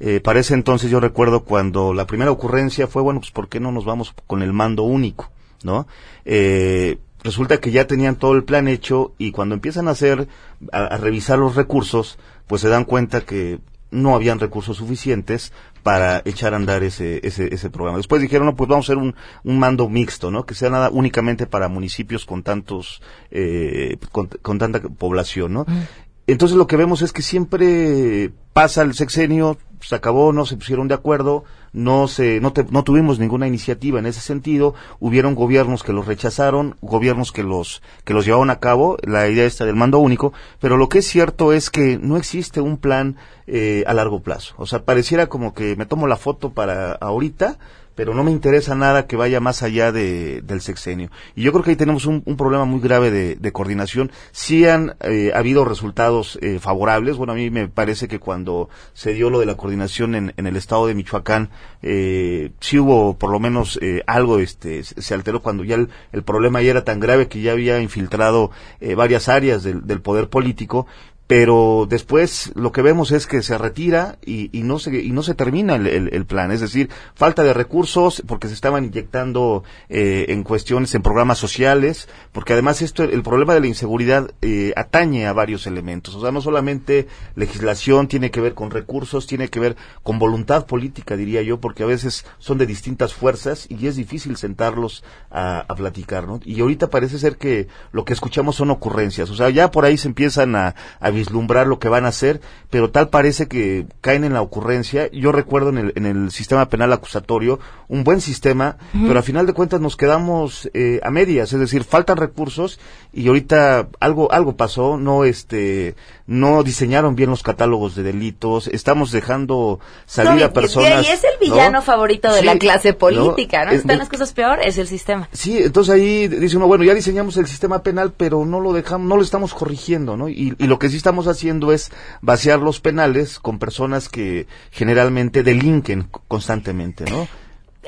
[0.00, 3.84] Eh, entonces yo recuerdo cuando la primera ocurrencia fue, bueno, pues ¿por qué no nos
[3.84, 5.30] vamos con el mando único?
[5.64, 5.86] ¿No?
[6.24, 10.28] Eh, resulta que ya tenían todo el plan hecho y cuando empiezan a hacer,
[10.72, 16.54] a, revisar los recursos, pues se dan cuenta que no habían recursos suficientes para echar
[16.54, 17.98] a andar ese, ese, ese programa.
[17.98, 20.46] Después dijeron, no, pues vamos a hacer un, un mando mixto, ¿no?
[20.46, 25.64] Que sea nada únicamente para municipios con tantos, eh, con, tanta población, ¿no?
[25.68, 25.82] Mm.
[26.26, 30.86] Entonces lo que vemos es que siempre pasa el sexenio, se acabó, no se pusieron
[30.86, 35.92] de acuerdo, no se, no, no tuvimos ninguna iniciativa en ese sentido, hubieron gobiernos que
[35.92, 39.98] los rechazaron, gobiernos que los, que los llevaron a cabo, la idea esta del mando
[39.98, 44.22] único, pero lo que es cierto es que no existe un plan eh, a largo
[44.22, 44.54] plazo.
[44.58, 47.58] O sea, pareciera como que me tomo la foto para ahorita,
[47.94, 51.10] pero no me interesa nada que vaya más allá de, del sexenio.
[51.34, 54.10] Y yo creo que ahí tenemos un, problema muy grave de, coordinación.
[54.30, 57.16] Sí han eh, habido resultados eh, favorables.
[57.16, 60.46] Bueno, a mí me parece que cuando se dio lo de la coordinación en, en
[60.46, 61.50] el estado de Michoacán,
[61.82, 66.62] eh, sí hubo por lo menos eh, algo, este, se alteró cuando ya el, problema
[66.62, 68.50] ya era tan grave que ya había infiltrado
[68.96, 70.86] varias áreas del, del poder político
[71.34, 75.34] pero después lo que vemos es que se retira y, no se y no se
[75.34, 76.52] termina el, plan.
[76.52, 82.06] Es decir falta de recursos porque se estaban inyectando eh, en cuestiones en programas sociales
[82.32, 86.14] porque además esto el problema de la inseguridad eh, atañe a varios elementos.
[86.16, 90.66] O sea no solamente legislación tiene que ver con recursos tiene que ver con voluntad
[90.66, 95.64] política diría yo porque a veces son de distintas fuerzas y es difícil sentarlos a,
[95.78, 99.30] platicar no y ahorita parece ser que lo que escuchamos son ocurrencias.
[99.30, 100.74] O sea ya por ahí se empiezan a
[101.22, 105.08] vislumbrar lo que van a hacer, pero tal parece que caen en la ocurrencia.
[105.12, 109.46] Yo recuerdo en el, en el sistema penal acusatorio un buen sistema, pero a final
[109.46, 112.80] de cuentas nos quedamos eh, a medias, es decir, faltan recursos
[113.12, 115.94] y ahorita algo algo pasó, no este
[116.32, 121.06] no diseñaron bien los catálogos de delitos, estamos dejando salir a personas.
[121.06, 123.72] Y, es el villano favorito de la clase política, ¿no?
[123.72, 125.28] Están las cosas peor, es el sistema.
[125.32, 129.06] Sí, entonces ahí dice uno, bueno, ya diseñamos el sistema penal, pero no lo dejamos,
[129.06, 130.28] no lo estamos corrigiendo, ¿no?
[130.28, 131.90] Y, y lo que sí estamos haciendo es
[132.22, 137.28] vaciar los penales con personas que generalmente delinquen constantemente, ¿no?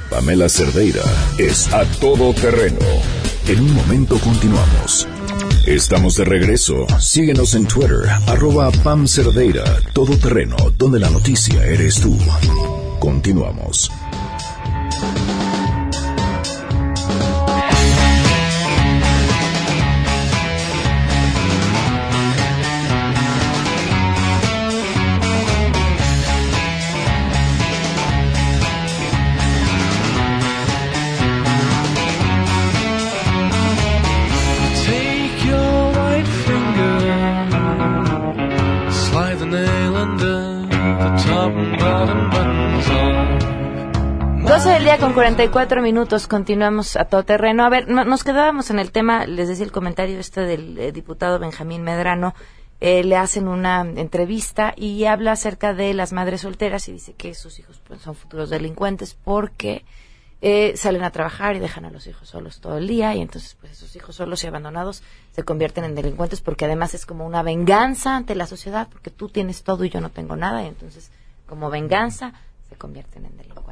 [0.10, 1.04] Pamela Cerdeira
[1.38, 2.86] es a todoterreno.
[3.48, 5.08] En un momento continuamos.
[5.66, 6.86] Estamos de regreso.
[7.00, 9.64] Síguenos en Twitter, arroba Pam Cerdeira,
[9.94, 12.18] todoterreno, donde la noticia eres tú.
[13.00, 13.90] Continuamos.
[45.18, 47.66] 44 minutos, continuamos a todo terreno.
[47.66, 51.40] A ver, nos quedábamos en el tema, les decía el comentario este del eh, diputado
[51.40, 52.36] Benjamín Medrano,
[52.82, 57.34] eh, le hacen una entrevista y habla acerca de las madres solteras y dice que
[57.34, 59.86] sus hijos pues, son futuros delincuentes porque
[60.42, 63.58] eh, salen a trabajar y dejan a los hijos solos todo el día y entonces
[63.60, 65.02] pues esos hijos solos y abandonados
[65.32, 69.30] se convierten en delincuentes porque además es como una venganza ante la sociedad porque tú
[69.30, 71.10] tienes todo y yo no tengo nada y entonces
[71.48, 72.34] como venganza
[72.70, 73.67] se convierten en delincuentes.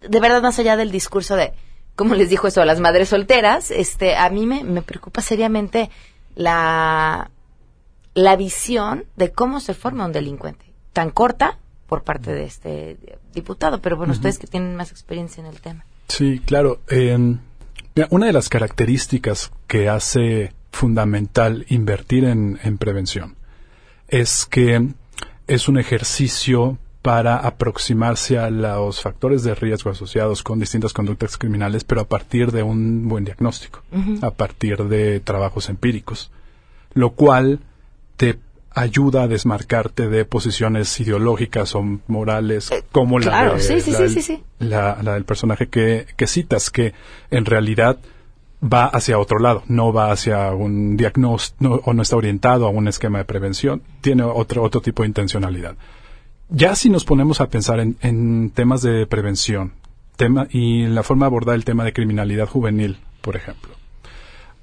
[0.00, 1.52] De verdad, más allá del discurso de,
[1.94, 5.90] como les dijo eso a las madres solteras, este, a mí me, me preocupa seriamente
[6.34, 7.30] la,
[8.14, 10.66] la visión de cómo se forma un delincuente.
[10.92, 12.96] Tan corta por parte de este
[13.32, 15.84] diputado, pero bueno, ustedes que tienen más experiencia en el tema.
[16.08, 16.80] Sí, claro.
[16.88, 17.36] Eh,
[18.10, 23.36] una de las características que hace fundamental invertir en, en prevención
[24.08, 24.90] es que
[25.46, 31.84] es un ejercicio para aproximarse a los factores de riesgo asociados con distintas conductas criminales,
[31.84, 33.80] pero a partir de un buen diagnóstico,
[34.22, 36.32] a partir de trabajos empíricos,
[36.94, 37.60] lo cual
[38.16, 38.40] te
[38.74, 43.56] ayuda a desmarcarte de posiciones ideológicas o morales como la,
[44.58, 46.92] la, del personaje que, que citas, que
[47.30, 47.98] en realidad
[48.60, 52.88] va hacia otro lado, no va hacia un diagnóstico o no está orientado a un
[52.88, 55.76] esquema de prevención, tiene otro, otro tipo de intencionalidad.
[56.48, 59.72] Ya si nos ponemos a pensar en, en temas de prevención
[60.16, 63.74] tema, y la forma de abordar el tema de criminalidad juvenil, por ejemplo,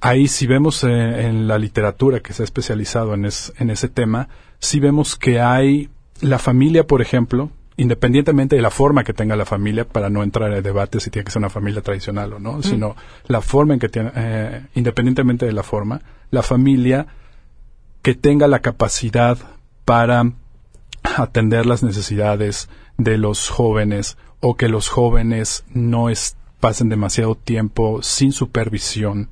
[0.01, 4.29] ahí si vemos eh, en la literatura que se ha especializado en, en ese tema,
[4.59, 5.89] si vemos que hay
[6.21, 10.51] la familia, por ejemplo, independientemente de la forma que tenga la familia, para no entrar
[10.51, 12.95] en el debate si tiene que ser una familia tradicional o no, sino
[13.27, 17.07] la forma en que tiene, eh, independientemente de la forma, la familia
[18.01, 19.37] que tenga la capacidad
[19.85, 20.31] para
[21.17, 26.07] atender las necesidades de los jóvenes o que los jóvenes no
[26.59, 29.29] pasen demasiado tiempo sin supervisión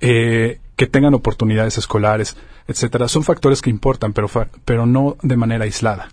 [0.00, 2.36] eh, que tengan oportunidades escolares,
[2.66, 4.28] etcétera, son factores que importan, pero,
[4.64, 6.08] pero no de manera aislada.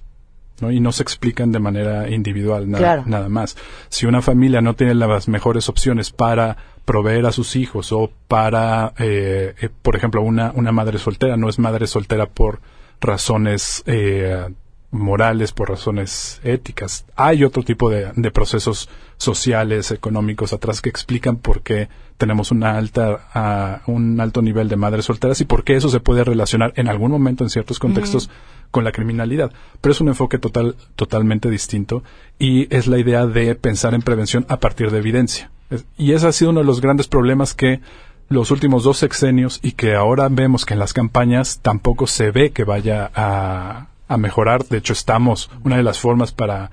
[0.61, 0.71] ¿no?
[0.71, 3.57] y no se explican de manera individual nada, nada más.
[3.89, 8.93] Si una familia no tiene las mejores opciones para proveer a sus hijos o para,
[8.99, 12.61] eh, eh, por ejemplo, una, una madre soltera, no es madre soltera por
[13.01, 14.47] razones eh,
[14.95, 17.05] morales, por razones éticas.
[17.15, 22.77] Hay otro tipo de, de, procesos sociales, económicos atrás que explican por qué tenemos una
[22.77, 26.87] alta, un alto nivel de madres solteras y por qué eso se puede relacionar en
[26.87, 28.29] algún momento en ciertos contextos
[28.71, 29.51] con la criminalidad.
[29.81, 32.03] Pero es un enfoque total, totalmente distinto
[32.39, 35.51] y es la idea de pensar en prevención a partir de evidencia.
[35.97, 37.81] y ese ha sido uno de los grandes problemas que
[38.29, 42.51] los últimos dos sexenios y que ahora vemos que en las campañas tampoco se ve
[42.51, 44.66] que vaya a, a mejorar.
[44.66, 46.72] De hecho, estamos, una de las formas para,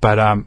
[0.00, 0.44] para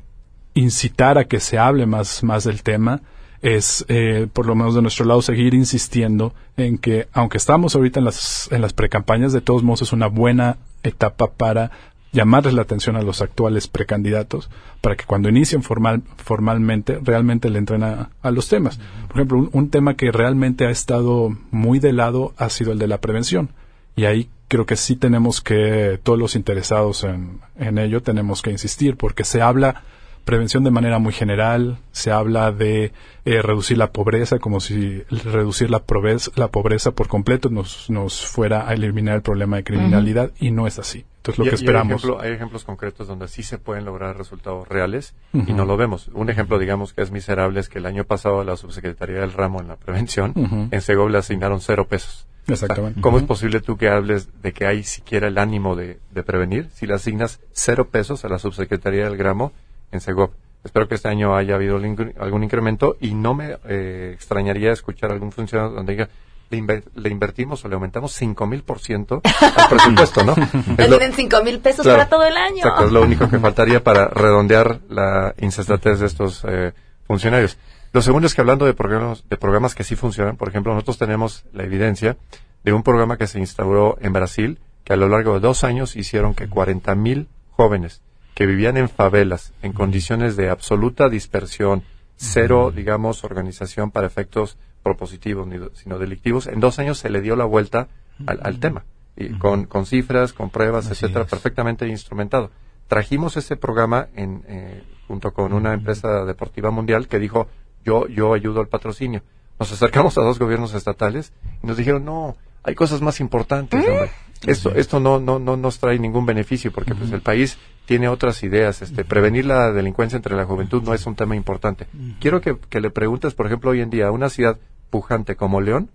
[0.54, 3.02] incitar a que se hable más, más del tema
[3.42, 8.00] es, eh, por lo menos de nuestro lado, seguir insistiendo en que, aunque estamos ahorita
[8.00, 11.72] en las, en las precampañas, de todos modos es una buena etapa para
[12.16, 14.50] llamarles la atención a los actuales precandidatos
[14.82, 18.80] para que cuando inicien formal, formalmente realmente le entren a, los temas.
[19.08, 22.88] Por ejemplo, un, tema que realmente ha estado muy de lado ha sido el de
[22.88, 23.50] la prevención.
[23.96, 28.52] Y ahí creo que sí tenemos que, todos los interesados en, en ello, tenemos que
[28.52, 29.84] insistir, porque se habla
[30.26, 32.92] prevención de manera muy general, se habla de
[33.24, 38.26] eh, reducir la pobreza, como si reducir la pobreza, la pobreza por completo nos, nos
[38.26, 41.06] fuera a eliminar el problema de criminalidad y no es así.
[41.18, 42.06] Entonces lo que esperamos.
[42.20, 46.10] Hay, ejemplos concretos donde sí se pueden lograr resultados reales y no lo vemos.
[46.14, 49.62] Un ejemplo, digamos, que es miserable es que el año pasado la subsecretaría del ramo
[49.62, 52.28] en la prevención en Segovia le asignaron cero pesos.
[52.48, 53.02] Exactamente.
[53.02, 56.70] ¿Cómo es posible tú que hables de que hay siquiera el ánimo de, de prevenir
[56.74, 59.52] si le asignas cero pesos a la subsecretaría del gramo
[59.92, 60.32] en Segov.
[60.64, 65.32] Espero que este año haya habido algún incremento y no me eh, extrañaría escuchar algún
[65.32, 66.10] funcionario donde diga,
[66.50, 70.34] le, invertimos o le aumentamos cinco mil por ciento al presupuesto, ¿no?
[70.76, 72.58] tienen cinco mil pesos para todo el año.
[72.58, 76.74] Exacto, es lo único que faltaría para redondear la insensatez de estos eh,
[77.06, 77.58] funcionarios.
[77.96, 80.98] Lo segundo es que hablando de programas, de programas que sí funcionan, por ejemplo, nosotros
[80.98, 82.18] tenemos la evidencia
[82.66, 85.96] de un programa que se instauró en Brasil, que a lo largo de dos años
[85.96, 88.02] hicieron que cuarenta mil jóvenes
[88.34, 91.84] que vivían en favelas, en condiciones de absoluta dispersión,
[92.18, 97.46] cero, digamos, organización para efectos propositivos, sino delictivos, en dos años se le dio la
[97.46, 97.88] vuelta
[98.26, 98.84] al, tema,
[99.16, 102.52] y con, con, cifras, con pruebas, etcétera, perfectamente instrumentado.
[102.90, 107.48] Trajimos ese programa en, eh, junto con una empresa deportiva mundial que dijo,
[107.86, 109.22] yo, yo ayudo al patrocinio.
[109.60, 111.32] Nos acercamos a dos gobiernos estatales
[111.64, 114.12] y nos dijeron, no, hay cosas más importantes, hombre.
[114.46, 118.44] Esto, esto no, no, no nos trae ningún beneficio porque pues el país tiene otras
[118.44, 118.82] ideas.
[118.82, 121.88] Este, prevenir la delincuencia entre la juventud no es un tema importante.
[122.20, 124.58] Quiero que, que le preguntes, por ejemplo, hoy en día, a una ciudad
[124.90, 125.90] pujante como León,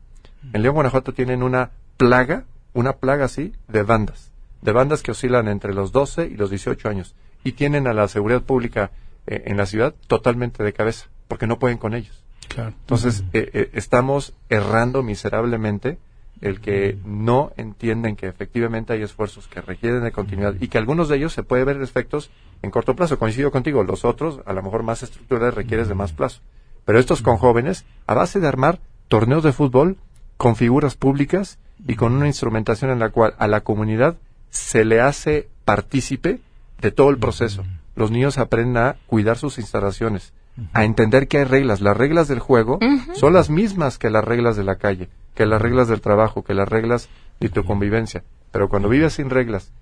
[0.52, 4.32] en León, Guanajuato tienen una plaga, una plaga así, de bandas.
[4.62, 7.14] De bandas que oscilan entre los 12 y los 18 años.
[7.44, 8.90] Y tienen a la seguridad pública
[9.26, 12.22] eh, en la ciudad totalmente de cabeza, porque no pueden con ellos.
[12.56, 15.98] Entonces, eh, eh, estamos errando miserablemente
[16.40, 21.08] el que no entienden que efectivamente hay esfuerzos que requieren de continuidad y que algunos
[21.08, 22.30] de ellos se puede ver efectos
[22.62, 23.20] en corto plazo.
[23.20, 26.40] Coincido contigo, los otros, a lo mejor más estructurales, requieren de más plazo.
[26.84, 29.98] Pero estos con jóvenes, a base de armar torneos de fútbol
[30.36, 34.16] con figuras públicas y con una instrumentación en la cual a la comunidad
[34.48, 36.40] se le hace partícipe
[36.80, 37.64] de todo el proceso.
[37.94, 40.32] Los niños aprenden a cuidar sus instalaciones,
[40.72, 41.80] a entender que hay reglas.
[41.80, 42.78] Las reglas del juego
[43.14, 46.54] son las mismas que las reglas de la calle, que las reglas del trabajo, que
[46.54, 47.08] las reglas
[47.40, 48.24] de tu convivencia.
[48.52, 49.72] Pero cuando vives sin reglas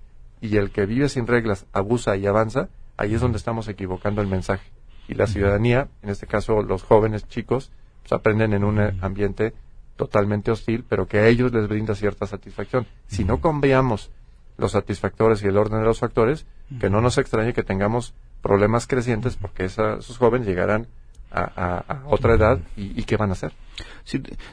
[0.41, 4.27] y el que vive sin reglas abusa y avanza, ahí es donde estamos equivocando el
[4.27, 4.69] mensaje.
[5.07, 7.71] Y la ciudadanía, en este caso los jóvenes chicos,
[8.01, 9.53] pues aprenden en un ambiente
[9.95, 12.87] totalmente hostil, pero que a ellos les brinda cierta satisfacción.
[13.07, 14.11] Si no cambiamos
[14.57, 16.45] los satisfactores y el orden de los factores,
[16.79, 20.87] que no nos extrañe que tengamos problemas crecientes porque esos jóvenes llegarán
[21.31, 23.53] a, otra edad y, qué van a hacer.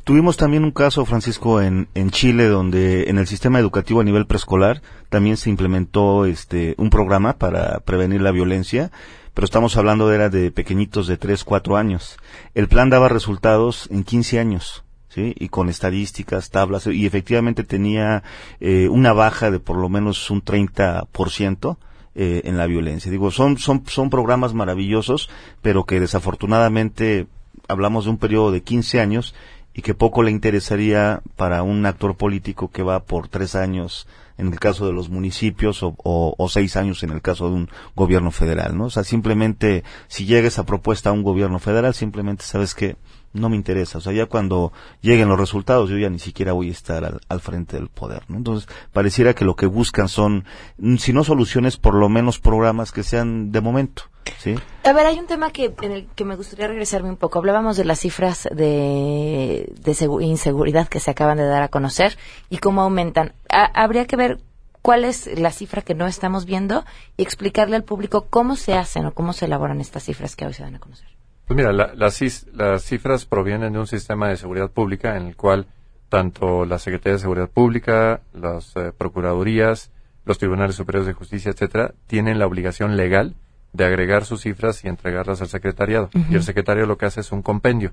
[0.04, 4.26] tuvimos también un caso, Francisco, en, en Chile, donde en el sistema educativo a nivel
[4.26, 8.90] preescolar también se implementó este un programa para prevenir la violencia,
[9.34, 12.16] pero estamos hablando de, era de pequeñitos de 3, 4 años.
[12.54, 14.82] El plan daba resultados en 15 años.
[15.08, 15.34] ¿Sí?
[15.38, 18.22] y con estadísticas, tablas, y efectivamente tenía
[18.60, 21.78] eh, una baja de por lo menos un 30%
[22.18, 23.10] eh, en la violencia.
[23.10, 25.28] Digo, son, son, son programas maravillosos,
[25.60, 27.26] pero que desafortunadamente
[27.68, 29.34] hablamos de un periodo de 15 años
[29.74, 34.08] y que poco le interesaría para un actor político que va por tres años
[34.38, 37.68] en el caso de los municipios o, o, seis años en el caso de un
[37.94, 38.86] gobierno federal, ¿no?
[38.86, 42.96] O sea, simplemente si llega esa propuesta a un gobierno federal, simplemente sabes que
[43.36, 43.98] no me interesa.
[43.98, 47.40] O sea, ya cuando lleguen los resultados, yo ya ni siquiera voy a estar al,
[47.40, 48.22] frente del poder.
[48.28, 48.36] ¿no?
[48.36, 50.44] Entonces, pareciera que lo que buscan son,
[50.78, 54.04] mm, si no soluciones, por lo menos programas que sean de momento.
[54.38, 54.56] ¿sí?
[54.84, 57.38] A ver, hay un tema que, en el que me gustaría regresarme un poco.
[57.38, 62.16] Hablábamos de las cifras de, de inseguridad que se acaban de dar a conocer
[62.50, 63.34] y cómo aumentan.
[63.48, 64.38] habría que ver
[64.86, 66.84] cuál es la cifra que no estamos viendo
[67.16, 70.54] y explicarle al público cómo se hacen o cómo se elaboran estas cifras que hoy
[70.54, 71.15] se dan a conocer.
[71.46, 72.14] Pues mira, las,
[72.84, 75.66] cifras provienen de un sistema de seguridad pública en el cual
[76.08, 79.92] tanto la Secretaría de Seguridad Pública, las eh, procuradurías,
[80.24, 83.36] los tribunales superiores de justicia, etcétera, tienen la obligación legal
[83.72, 86.10] de agregar sus cifras y entregarlas al secretariado.
[86.30, 87.92] Y el secretario lo que hace es un compendio.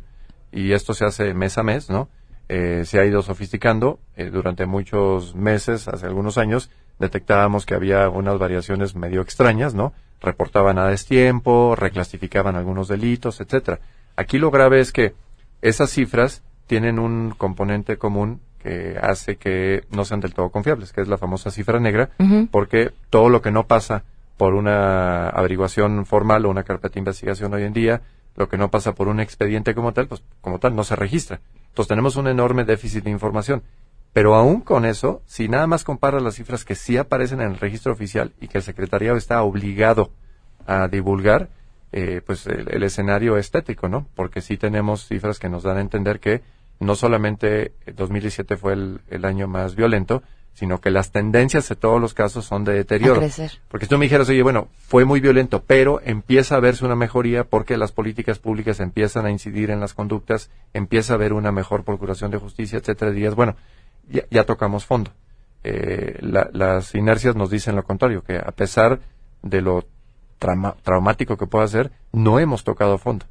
[0.51, 2.09] Y esto se hace mes a mes, ¿no?
[2.49, 3.99] Eh, se ha ido sofisticando.
[4.15, 9.93] Eh, durante muchos meses, hace algunos años, detectábamos que había unas variaciones medio extrañas, ¿no?
[10.23, 13.79] Reportaban a destiempo, reclasificaban algunos delitos, etcétera.
[14.15, 15.13] Aquí lo grave es que
[15.61, 21.01] esas cifras tienen un componente común que hace que no sean del todo confiables, que
[21.01, 22.09] es la famosa cifra negra,
[22.49, 24.03] porque todo lo que no pasa
[24.37, 28.01] por una averiguación formal o una carpeta de investigación hoy en día,
[28.35, 31.41] lo que no pasa por un expediente como tal, pues como tal no se registra.
[31.67, 33.61] Entonces tenemos un enorme déficit de información.
[34.13, 37.57] Pero aún con eso, si nada más comparas las cifras que sí aparecen en el
[37.57, 40.11] registro oficial y que el secretariado está obligado
[40.67, 41.49] a divulgar,
[41.91, 44.07] eh, pues el, escenario estético, ¿no?
[44.15, 46.41] Porque sí tenemos cifras que nos dan a entender que
[46.79, 50.21] no solamente 2017 fue el, año más violento,
[50.53, 53.21] sino que las tendencias de todos los casos son de deterioro.
[53.67, 56.95] Porque si tú me dijeras, oye, bueno, fue muy violento, pero empieza a verse una
[56.95, 61.51] mejoría porque las políticas públicas empiezan a incidir en las conductas, empieza a haber una
[61.51, 63.55] mejor procuración de justicia, etcétera, dirías, bueno,
[64.09, 65.11] ya, tocamos fondo.
[65.63, 68.99] Eh, las inercias nos dicen lo contrario, que a pesar
[69.41, 69.85] de lo
[70.83, 73.25] traumático que pueda ser, no hemos tocado fondo.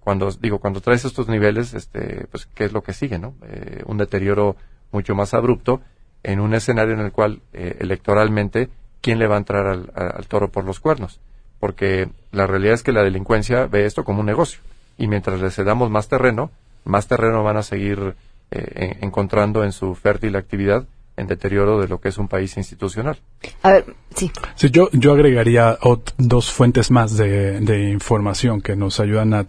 [0.00, 3.34] Cuando digo, cuando traes estos niveles, este, pues qué es lo que sigue, ¿no?
[3.42, 4.56] Eh, un deterioro
[4.92, 5.80] mucho más abrupto
[6.22, 8.68] en un escenario en el cual eh, electoralmente
[9.00, 11.20] quién le va a entrar al, al, toro por los cuernos,
[11.60, 14.60] porque la realidad es que la delincuencia ve esto como un negocio
[14.98, 16.50] y mientras le cedamos más terreno,
[16.84, 18.16] más terreno van a seguir
[18.50, 20.86] eh, encontrando en su fértil actividad
[21.16, 23.18] en deterioro de lo que es un país institucional.
[23.62, 24.30] A ver, sí.
[24.54, 25.78] sí yo, yo agregaría
[26.18, 29.46] dos fuentes más de, de, información que nos ayudan a,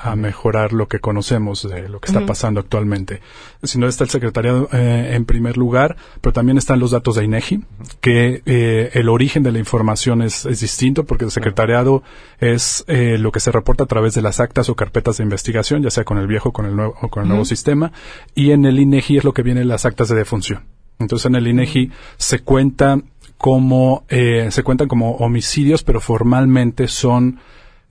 [0.00, 3.20] a, mejorar lo que conocemos de lo que está pasando actualmente.
[3.62, 7.24] Si no está el secretariado eh, en primer lugar, pero también están los datos de
[7.24, 7.64] INEGI,
[8.00, 12.04] que eh, el origen de la información es, es distinto porque el secretariado
[12.38, 15.82] es eh, lo que se reporta a través de las actas o carpetas de investigación,
[15.82, 17.90] ya sea con el viejo con el nuevo, o con el nuevo sistema,
[18.34, 20.66] y en el INEGI es lo que viene las actas de defunción.
[21.00, 23.00] Entonces en el INEGI se cuenta
[23.38, 27.40] como eh, se cuentan como homicidios, pero formalmente son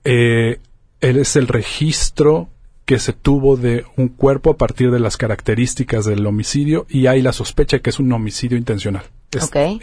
[0.04, 0.60] eh,
[1.00, 2.48] es el registro
[2.88, 7.20] que se tuvo de un cuerpo a partir de las características del homicidio y hay
[7.20, 9.04] la sospecha que es un homicidio intencional.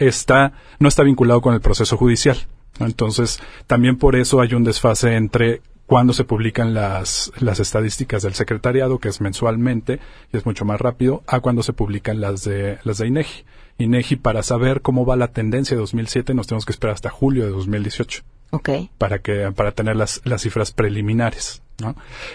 [0.00, 2.36] Está no está vinculado con el proceso judicial.
[2.80, 3.38] Entonces,
[3.68, 8.98] también por eso hay un desfase entre cuando se publican las, las estadísticas del secretariado,
[8.98, 10.00] que es mensualmente
[10.32, 13.44] y es mucho más rápido, a cuando se publican las de, las de INEGI.
[13.78, 17.44] INEGI, para saber cómo va la tendencia de 2007, nos tenemos que esperar hasta julio
[17.44, 18.24] de 2018.
[18.50, 18.90] Okay.
[18.98, 21.62] Para que, para tener las, las cifras preliminares.
[21.80, 21.94] ¿no?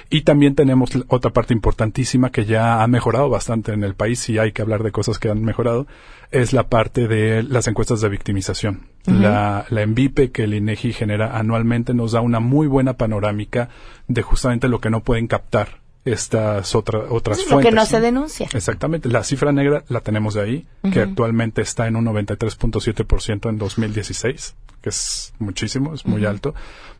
[0.10, 4.38] Y también tenemos otra parte importantísima que ya ha mejorado bastante en el país y
[4.38, 5.88] hay que hablar de cosas que han mejorado,
[6.30, 8.88] es la parte de las encuestas de victimización.
[9.06, 13.70] La, la ENVIPE que el INEGI genera anualmente nos da una muy buena panorámica
[14.08, 17.52] de justamente lo que no pueden captar estas otras otras fuentes.
[17.52, 18.48] Lo que no, se denuncia.
[18.54, 19.10] Exactamente.
[19.10, 24.56] La cifra negra la tenemos de ahí, que actualmente está en un 93.7% en 2016,
[24.82, 26.54] que es muchísimo, es muy alto.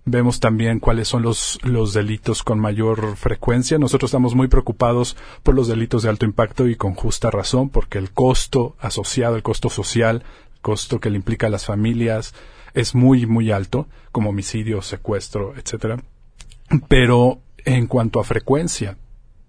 [0.04, 3.78] Vemos también cuáles son los, los delitos con mayor frecuencia.
[3.78, 7.98] Nosotros estamos muy preocupados por los delitos de alto impacto y con justa razón, porque
[7.98, 10.24] el costo asociado, el costo social,
[10.56, 12.34] el costo que le implica a las familias,
[12.74, 15.98] es muy, muy alto, como homicidio, secuestro, etcétera.
[16.88, 18.98] Pero en cuanto a frecuencia,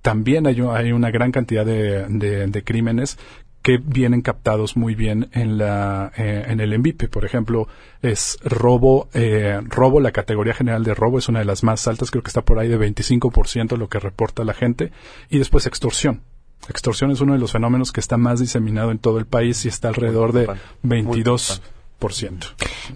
[0.03, 3.19] también hay, hay una gran cantidad de, de, crímenes
[3.63, 7.69] que vienen captados muy bien en la eh, en el envipe por ejemplo
[8.03, 12.11] es robo eh, robo la categoría general de robo es una de las más altas
[12.11, 14.91] creo que está por ahí de 25% lo que reporta la gente
[15.31, 16.23] y después extorsión.
[16.69, 19.69] Extorsión es uno de los fenómenos que está más diseminado en todo el país y
[19.69, 20.49] está alrededor de
[20.83, 21.61] 22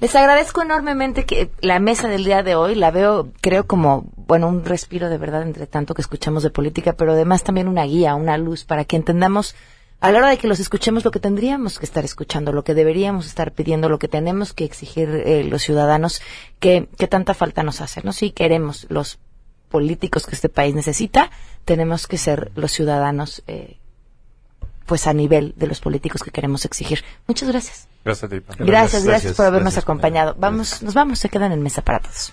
[0.00, 4.48] les agradezco enormemente que la mesa del día de hoy la veo, creo, como, bueno,
[4.48, 8.14] un respiro de verdad entre tanto que escuchamos de política, pero además también una guía,
[8.14, 9.54] una luz para que entendamos
[10.00, 12.74] a la hora de que los escuchemos lo que tendríamos que estar escuchando, lo que
[12.74, 16.20] deberíamos estar pidiendo, lo que tenemos que exigir eh, los ciudadanos,
[16.60, 18.12] que, que tanta falta nos hace, ¿no?
[18.12, 19.18] Si queremos los
[19.68, 21.30] políticos que este país necesita,
[21.64, 23.78] tenemos que ser los ciudadanos, eh,
[24.86, 27.04] pues a nivel de los políticos que queremos exigir.
[27.26, 27.88] Muchas gracias.
[28.04, 30.36] Gracias Gracias, gracias, por habernos acompañado.
[30.38, 32.32] Vamos, nos vamos, se quedan en mesa para todos.